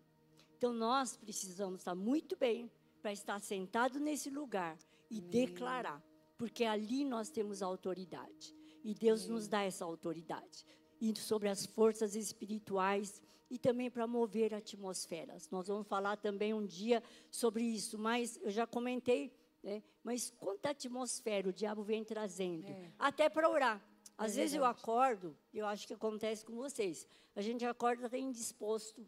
Então 0.57 0.73
nós 0.73 1.17
precisamos 1.17 1.81
estar 1.81 1.95
muito 1.95 2.37
bem 2.37 2.71
para 3.03 3.13
estar 3.13 3.39
sentado 3.41 4.01
nesse 4.01 4.31
lugar 4.31 4.77
e 5.11 5.19
Amém. 5.19 5.31
declarar, 5.31 6.03
porque 6.37 6.65
ali 6.65 7.05
nós 7.05 7.31
temos 7.31 7.63
autoridade. 7.63 8.55
E 8.83 8.95
Deus 8.95 9.23
Amém. 9.23 9.33
nos 9.33 9.49
dá 9.49 9.63
essa 9.63 9.85
autoridade. 9.85 10.65
E 11.01 11.15
sobre 11.19 11.49
as 11.49 11.67
forças 11.67 12.15
espirituais 12.15 13.21
e 13.51 13.59
também 13.59 13.91
para 13.91 14.07
mover 14.07 14.55
atmosferas. 14.55 15.49
Nós 15.51 15.69
vamos 15.69 15.87
falar 15.87 16.17
também 16.17 16.53
um 16.53 16.65
dia 16.65 17.03
sobre 17.31 17.63
isso, 17.63 17.99
mas 17.99 18.39
eu 18.43 18.51
já 18.51 18.67
comentei, 18.67 19.33
né? 19.63 19.83
mas 20.03 20.31
quanta 20.31 20.71
atmosfera 20.71 21.49
o 21.49 21.53
diabo 21.53 21.83
vem 21.83 22.05
trazendo, 22.05 22.69
é. 22.69 22.91
até 22.99 23.29
para 23.29 23.49
orar. 23.49 23.81
Às 24.19 24.33
é 24.33 24.37
vezes 24.37 24.53
verdade. 24.53 24.57
eu 24.57 24.65
acordo, 24.65 25.37
eu 25.53 25.67
acho 25.67 25.87
que 25.87 25.95
acontece 25.95 26.45
com 26.45 26.55
vocês, 26.57 27.07
a 27.35 27.41
gente 27.41 27.65
acorda 27.65 28.07
até 28.07 28.19
indisposto, 28.19 29.07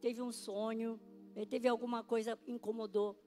teve 0.00 0.20
um 0.20 0.30
sonho, 0.30 1.00
eh, 1.34 1.46
teve 1.46 1.66
alguma 1.66 2.04
coisa 2.04 2.38
incomodou. 2.46 3.18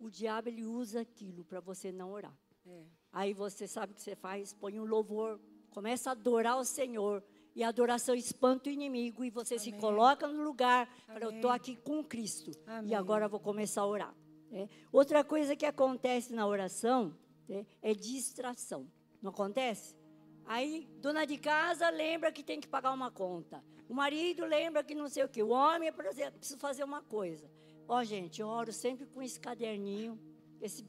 O 0.00 0.10
diabo 0.10 0.48
ele 0.48 0.64
usa 0.64 1.02
aquilo 1.02 1.44
para 1.44 1.60
você 1.60 1.92
não 1.92 2.10
orar. 2.12 2.36
É. 2.66 2.84
Aí 3.12 3.34
você 3.34 3.68
sabe 3.68 3.92
o 3.92 3.96
que 3.96 4.02
você 4.02 4.16
faz? 4.16 4.52
Põe 4.52 4.80
um 4.80 4.84
louvor, 4.84 5.40
começa 5.70 6.10
a 6.10 6.12
adorar 6.12 6.58
o 6.58 6.64
Senhor. 6.64 7.22
E 7.54 7.62
a 7.64 7.68
adoração 7.68 8.14
espanta 8.14 8.68
o 8.68 8.72
inimigo 8.72 9.24
e 9.24 9.30
você 9.30 9.54
Amém. 9.54 9.64
se 9.64 9.72
coloca 9.72 10.26
no 10.26 10.42
lugar 10.42 10.88
para 11.06 11.24
eu 11.24 11.30
estou 11.30 11.50
aqui 11.50 11.76
com 11.76 12.04
Cristo. 12.04 12.52
Amém. 12.66 12.92
E 12.92 12.94
agora 12.94 13.28
vou 13.28 13.40
começar 13.40 13.82
a 13.82 13.86
orar. 13.86 14.14
É. 14.52 14.68
Outra 14.92 15.22
coisa 15.22 15.54
que 15.54 15.66
acontece 15.66 16.32
na 16.32 16.46
oração 16.46 17.16
é, 17.48 17.64
é 17.82 17.94
distração. 17.94 18.90
Não 19.20 19.30
acontece? 19.30 19.96
Aí, 20.44 20.88
dona 21.00 21.24
de 21.24 21.38
casa 21.38 21.88
lembra 21.90 22.32
que 22.32 22.42
tem 22.42 22.60
que 22.60 22.66
pagar 22.66 22.92
uma 22.92 23.10
conta. 23.10 23.62
O 23.88 23.94
marido 23.94 24.44
lembra 24.44 24.82
que 24.82 24.94
não 24.94 25.08
sei 25.08 25.24
o 25.24 25.28
quê. 25.28 25.42
O 25.42 25.50
homem, 25.50 25.92
por 25.92 26.06
exemplo, 26.06 26.38
precisa 26.38 26.58
fazer 26.58 26.84
uma 26.84 27.02
coisa. 27.02 27.50
Ó, 27.86 28.02
gente, 28.04 28.40
eu 28.40 28.48
oro 28.48 28.72
sempre 28.72 29.06
com 29.06 29.20
esse 29.20 29.38
caderninho, 29.38 30.18
esse 30.60 30.84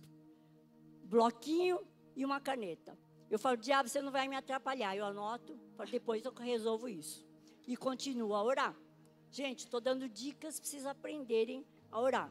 bloquinho 1.04 1.80
e 2.16 2.24
uma 2.24 2.40
caneta. 2.40 2.98
Eu 3.32 3.40
falo, 3.40 3.56
diabo, 3.56 3.88
você 3.88 4.02
não 4.02 4.12
vai 4.12 4.28
me 4.28 4.36
atrapalhar. 4.36 4.94
Eu 4.94 5.06
anoto, 5.06 5.58
para 5.78 5.90
depois 5.90 6.26
eu 6.26 6.34
resolvo 6.34 6.90
isso. 6.90 7.26
E 7.66 7.78
continuo 7.78 8.36
a 8.36 8.44
orar. 8.44 8.76
Gente, 9.32 9.60
estou 9.60 9.80
dando 9.80 10.10
dicas, 10.10 10.60
precisa 10.60 10.92
aprenderem 10.92 11.66
a 11.90 12.02
orar. 12.02 12.30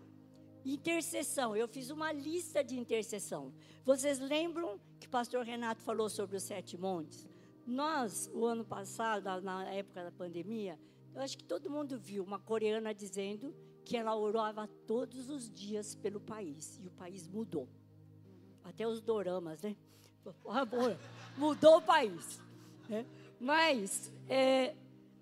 Intercessão, 0.63 1.57
eu 1.57 1.67
fiz 1.67 1.89
uma 1.89 2.13
lista 2.13 2.63
de 2.63 2.79
intercessão. 2.79 3.51
Vocês 3.83 4.19
lembram 4.19 4.79
que 5.01 5.07
o 5.07 5.11
pastor 5.11 5.43
Renato 5.43 5.81
falou 5.81 6.11
sobre 6.11 6.37
os 6.37 6.43
sete 6.43 6.77
montes? 6.77 7.27
Nós, 7.67 8.29
o 8.35 8.45
ano 8.45 8.63
passado, 8.63 9.41
na 9.41 9.65
época 9.73 10.05
da 10.05 10.13
pandemia, 10.13 10.79
eu 11.15 11.23
acho 11.23 11.39
que 11.39 11.45
todo 11.45 11.71
mundo 11.71 11.99
viu 11.99 12.23
uma 12.23 12.39
coreana 12.39 12.93
dizendo 12.93 13.55
que 13.87 13.97
ela 13.97 14.15
orava 14.15 14.69
todos 14.87 15.31
os 15.31 15.51
dias 15.51 15.95
pelo 15.95 16.21
país. 16.21 16.79
E 16.83 16.89
o 16.89 16.91
país 16.91 17.27
mudou. 17.27 17.67
Até 18.63 18.87
os 18.87 19.01
doramas, 19.01 19.63
né? 19.63 19.75
Mudou 21.37 21.79
o 21.79 21.83
país. 21.83 22.41
Né? 22.89 23.07
Mas 23.39 24.13
é, 24.29 24.75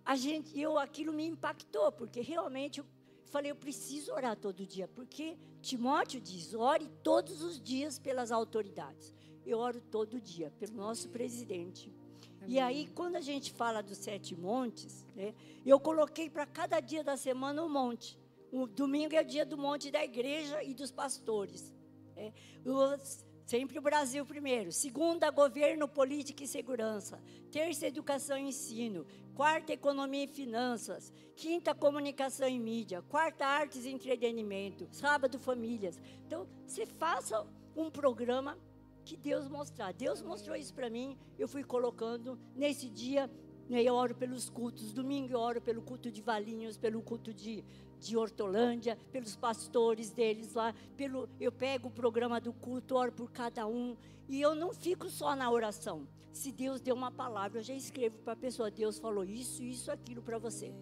a 0.04 0.16
gente, 0.16 0.58
eu, 0.58 0.78
aquilo 0.78 1.12
me 1.12 1.26
impactou, 1.26 1.92
porque 1.92 2.20
realmente 2.20 2.80
eu 2.80 2.86
falei, 3.26 3.50
eu 3.50 3.56
preciso 3.56 4.12
orar 4.12 4.36
todo 4.36 4.66
dia, 4.66 4.88
porque 4.88 5.36
Timóteo 5.60 6.20
diz, 6.20 6.54
ore 6.54 6.88
todos 7.02 7.42
os 7.42 7.60
dias 7.60 7.98
pelas 7.98 8.32
autoridades. 8.32 9.14
Eu 9.44 9.58
oro 9.58 9.80
todo 9.80 10.20
dia 10.20 10.52
pelo 10.58 10.74
nosso 10.74 11.08
presidente. 11.08 11.92
Amém. 12.40 12.56
E 12.56 12.58
aí, 12.58 12.86
quando 12.94 13.16
a 13.16 13.20
gente 13.20 13.52
fala 13.52 13.82
dos 13.82 13.98
sete 13.98 14.34
montes, 14.34 15.06
né, 15.14 15.34
eu 15.64 15.78
coloquei 15.78 16.28
para 16.30 16.46
cada 16.46 16.80
dia 16.80 17.04
da 17.04 17.16
semana 17.16 17.62
um 17.62 17.68
monte. 17.68 18.18
O 18.50 18.66
domingo 18.66 19.14
é 19.14 19.20
o 19.20 19.24
dia 19.24 19.44
do 19.44 19.58
monte 19.58 19.90
da 19.90 20.02
igreja 20.02 20.62
e 20.62 20.74
dos 20.74 20.90
pastores. 20.90 21.74
Né. 22.16 22.32
Os, 22.64 23.24
Sempre 23.48 23.78
o 23.78 23.80
Brasil 23.80 24.26
primeiro. 24.26 24.70
Segunda, 24.70 25.30
governo, 25.30 25.88
política 25.88 26.44
e 26.44 26.46
segurança. 26.46 27.18
Terça, 27.50 27.86
educação 27.86 28.36
e 28.36 28.42
ensino. 28.42 29.06
Quarta, 29.34 29.72
economia 29.72 30.24
e 30.24 30.28
finanças. 30.28 31.10
Quinta, 31.34 31.74
comunicação 31.74 32.46
e 32.46 32.58
mídia. 32.58 33.00
Quarta, 33.00 33.46
artes 33.46 33.86
e 33.86 33.88
entretenimento. 33.88 34.86
Sábado, 34.92 35.38
famílias. 35.38 35.98
Então, 36.26 36.46
você 36.66 36.84
faça 36.84 37.46
um 37.74 37.90
programa 37.90 38.58
que 39.02 39.16
Deus 39.16 39.48
mostrar. 39.48 39.94
Deus 39.94 40.20
mostrou 40.20 40.54
isso 40.54 40.74
para 40.74 40.90
mim. 40.90 41.16
Eu 41.38 41.48
fui 41.48 41.64
colocando 41.64 42.38
nesse 42.54 42.86
dia. 42.86 43.30
Eu 43.70 43.94
oro 43.94 44.14
pelos 44.14 44.48
cultos. 44.48 44.92
Domingo 44.92 45.32
eu 45.32 45.38
oro 45.38 45.60
pelo 45.60 45.82
culto 45.82 46.10
de 46.10 46.22
Valinhos, 46.22 46.76
pelo 46.76 47.02
culto 47.02 47.34
de 47.34 47.64
de 48.00 48.16
Hortolândia, 48.16 48.96
pelos 49.10 49.36
pastores 49.36 50.10
deles 50.10 50.54
lá, 50.54 50.74
pelo 50.96 51.28
eu 51.40 51.50
pego 51.50 51.88
o 51.88 51.90
programa 51.90 52.40
do 52.40 52.52
culto, 52.52 52.96
oro 52.96 53.12
por 53.12 53.30
cada 53.30 53.66
um, 53.66 53.96
e 54.28 54.40
eu 54.40 54.54
não 54.54 54.72
fico 54.72 55.08
só 55.08 55.34
na 55.34 55.50
oração. 55.50 56.06
Se 56.32 56.52
Deus 56.52 56.80
deu 56.80 56.94
uma 56.94 57.10
palavra, 57.10 57.58
eu 57.58 57.62
já 57.62 57.74
escrevo 57.74 58.18
para 58.18 58.34
a 58.34 58.36
pessoa, 58.36 58.70
Deus 58.70 58.98
falou 58.98 59.24
isso, 59.24 59.62
isso, 59.62 59.90
aquilo 59.90 60.22
para 60.22 60.38
você. 60.38 60.72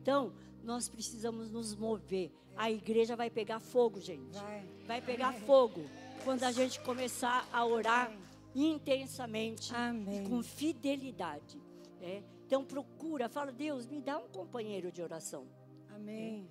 Então, 0.00 0.32
nós 0.62 0.88
precisamos 0.88 1.50
nos 1.50 1.74
mover. 1.74 2.30
A 2.56 2.70
igreja 2.70 3.16
vai 3.16 3.30
pegar 3.30 3.58
fogo, 3.58 4.00
gente. 4.00 4.38
Vai, 4.86 5.00
pegar 5.00 5.32
fogo 5.32 5.82
quando 6.24 6.44
a 6.44 6.52
gente 6.52 6.80
começar 6.80 7.48
a 7.52 7.64
orar 7.64 8.12
intensamente 8.54 9.74
Amém. 9.74 10.24
com 10.24 10.42
fidelidade. 10.42 11.58
É? 12.00 12.22
Então 12.46 12.64
procura, 12.64 13.28
fala, 13.28 13.52
Deus, 13.52 13.86
me 13.86 14.00
dá 14.00 14.18
um 14.18 14.28
companheiro 14.28 14.90
de 14.90 15.02
oração. 15.02 15.46
Amém. 15.88 16.48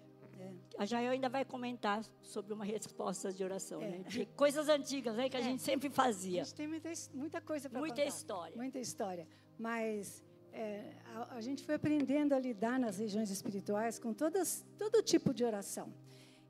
A 0.77 0.85
Jael 0.85 1.11
ainda 1.11 1.27
vai 1.27 1.43
comentar 1.43 2.03
sobre 2.21 2.53
uma 2.53 2.63
resposta 2.65 3.33
de 3.33 3.43
oração, 3.43 3.81
é. 3.81 3.89
né? 3.89 4.03
De 4.07 4.25
coisas 4.25 4.69
antigas, 4.69 5.15
né? 5.15 5.27
Que 5.29 5.37
a 5.37 5.41
é. 5.41 5.43
gente 5.43 5.61
sempre 5.61 5.89
fazia. 5.89 6.41
A 6.41 6.45
gente 6.45 6.55
tem 6.55 6.67
muita, 6.67 6.89
muita 7.13 7.41
coisa 7.41 7.69
para 7.69 7.79
contar. 7.79 7.93
Muita 7.93 8.09
história. 8.09 8.55
Muita 8.55 8.79
história. 8.79 9.27
Mas 9.57 10.23
é, 10.53 10.93
a, 11.13 11.35
a, 11.35 11.41
gente 11.41 11.63
foi 11.63 11.75
aprendendo 11.75 12.33
a 12.33 12.39
lidar 12.39 12.79
nas 12.79 12.97
regiões 12.97 13.29
espirituais 13.29 13.99
com 13.99 14.13
todas, 14.13 14.65
todo 14.77 15.03
tipo 15.03 15.33
de 15.33 15.43
oração. 15.43 15.93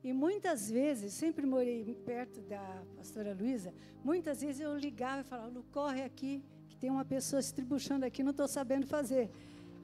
E 0.02 0.12
muitas 0.12 0.70
vezes, 0.70 1.12
sempre 1.12 1.44
morei 1.44 1.94
perto 2.06 2.40
da 2.42 2.82
pastora 2.96 3.34
Luísa, 3.34 3.74
muitas 4.02 4.40
vezes 4.40 4.60
eu 4.60 4.74
ligava 4.76 5.20
e 5.20 5.24
falava, 5.24 5.48
Lu, 5.48 5.64
corre 5.70 6.02
aqui, 6.02 6.42
tem 6.80 6.90
uma 6.90 7.04
pessoa 7.04 7.42
se 7.42 7.52
tribuchando 7.52 8.06
aqui, 8.06 8.22
não 8.22 8.30
estou 8.30 8.48
sabendo 8.48 8.86
fazer. 8.86 9.30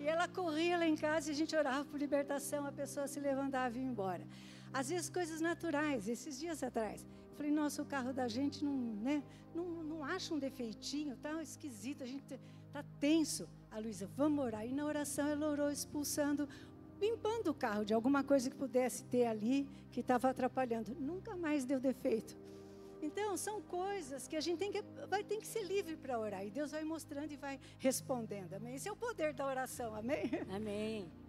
E 0.00 0.06
ela 0.06 0.26
corria 0.26 0.78
lá 0.78 0.86
em 0.86 0.96
casa 0.96 1.30
e 1.30 1.32
a 1.32 1.34
gente 1.34 1.54
orava 1.54 1.84
por 1.84 1.98
libertação, 1.98 2.66
a 2.66 2.72
pessoa 2.72 3.06
se 3.06 3.20
levantava 3.20 3.76
e 3.76 3.82
ia 3.82 3.86
embora. 3.86 4.24
Às 4.72 4.88
vezes 4.88 5.08
coisas 5.10 5.40
naturais, 5.40 6.08
esses 6.08 6.38
dias 6.38 6.62
atrás. 6.62 7.06
Eu 7.30 7.36
falei, 7.36 7.52
nossa, 7.52 7.82
o 7.82 7.86
carro 7.86 8.12
da 8.12 8.28
gente 8.28 8.64
não, 8.64 8.76
né, 9.06 9.22
não, 9.54 9.64
não 9.82 10.04
acha 10.04 10.32
um 10.34 10.38
defeitinho, 10.38 11.16
tá 11.16 11.42
esquisito, 11.42 12.02
a 12.02 12.06
gente 12.06 12.24
tá 12.72 12.82
tenso. 12.98 13.48
A 13.70 13.78
Luísa, 13.78 14.08
vamos 14.16 14.42
orar. 14.42 14.66
E 14.66 14.72
na 14.72 14.86
oração 14.86 15.26
ela 15.28 15.48
orou 15.48 15.70
expulsando, 15.70 16.48
limpando 16.98 17.48
o 17.48 17.54
carro 17.54 17.84
de 17.84 17.92
alguma 17.92 18.24
coisa 18.24 18.48
que 18.48 18.56
pudesse 18.56 19.04
ter 19.04 19.26
ali 19.26 19.68
que 19.90 20.00
estava 20.00 20.30
atrapalhando. 20.30 20.94
Nunca 20.98 21.36
mais 21.36 21.66
deu 21.66 21.78
defeito. 21.78 22.36
Então, 23.02 23.36
são 23.36 23.60
coisas 23.62 24.26
que 24.26 24.36
a 24.36 24.40
gente 24.40 24.58
tem 24.58 24.72
que, 24.72 24.82
vai 25.08 25.22
ter 25.22 25.38
que 25.38 25.46
ser 25.46 25.62
livre 25.62 25.96
para 25.96 26.18
orar. 26.18 26.44
E 26.44 26.50
Deus 26.50 26.70
vai 26.70 26.84
mostrando 26.84 27.30
e 27.32 27.36
vai 27.36 27.60
respondendo. 27.78 28.54
Amém? 28.54 28.74
Esse 28.74 28.88
é 28.88 28.92
o 28.92 28.96
poder 28.96 29.32
da 29.32 29.46
oração. 29.46 29.94
Amém? 29.94 30.30
Amém. 30.48 31.25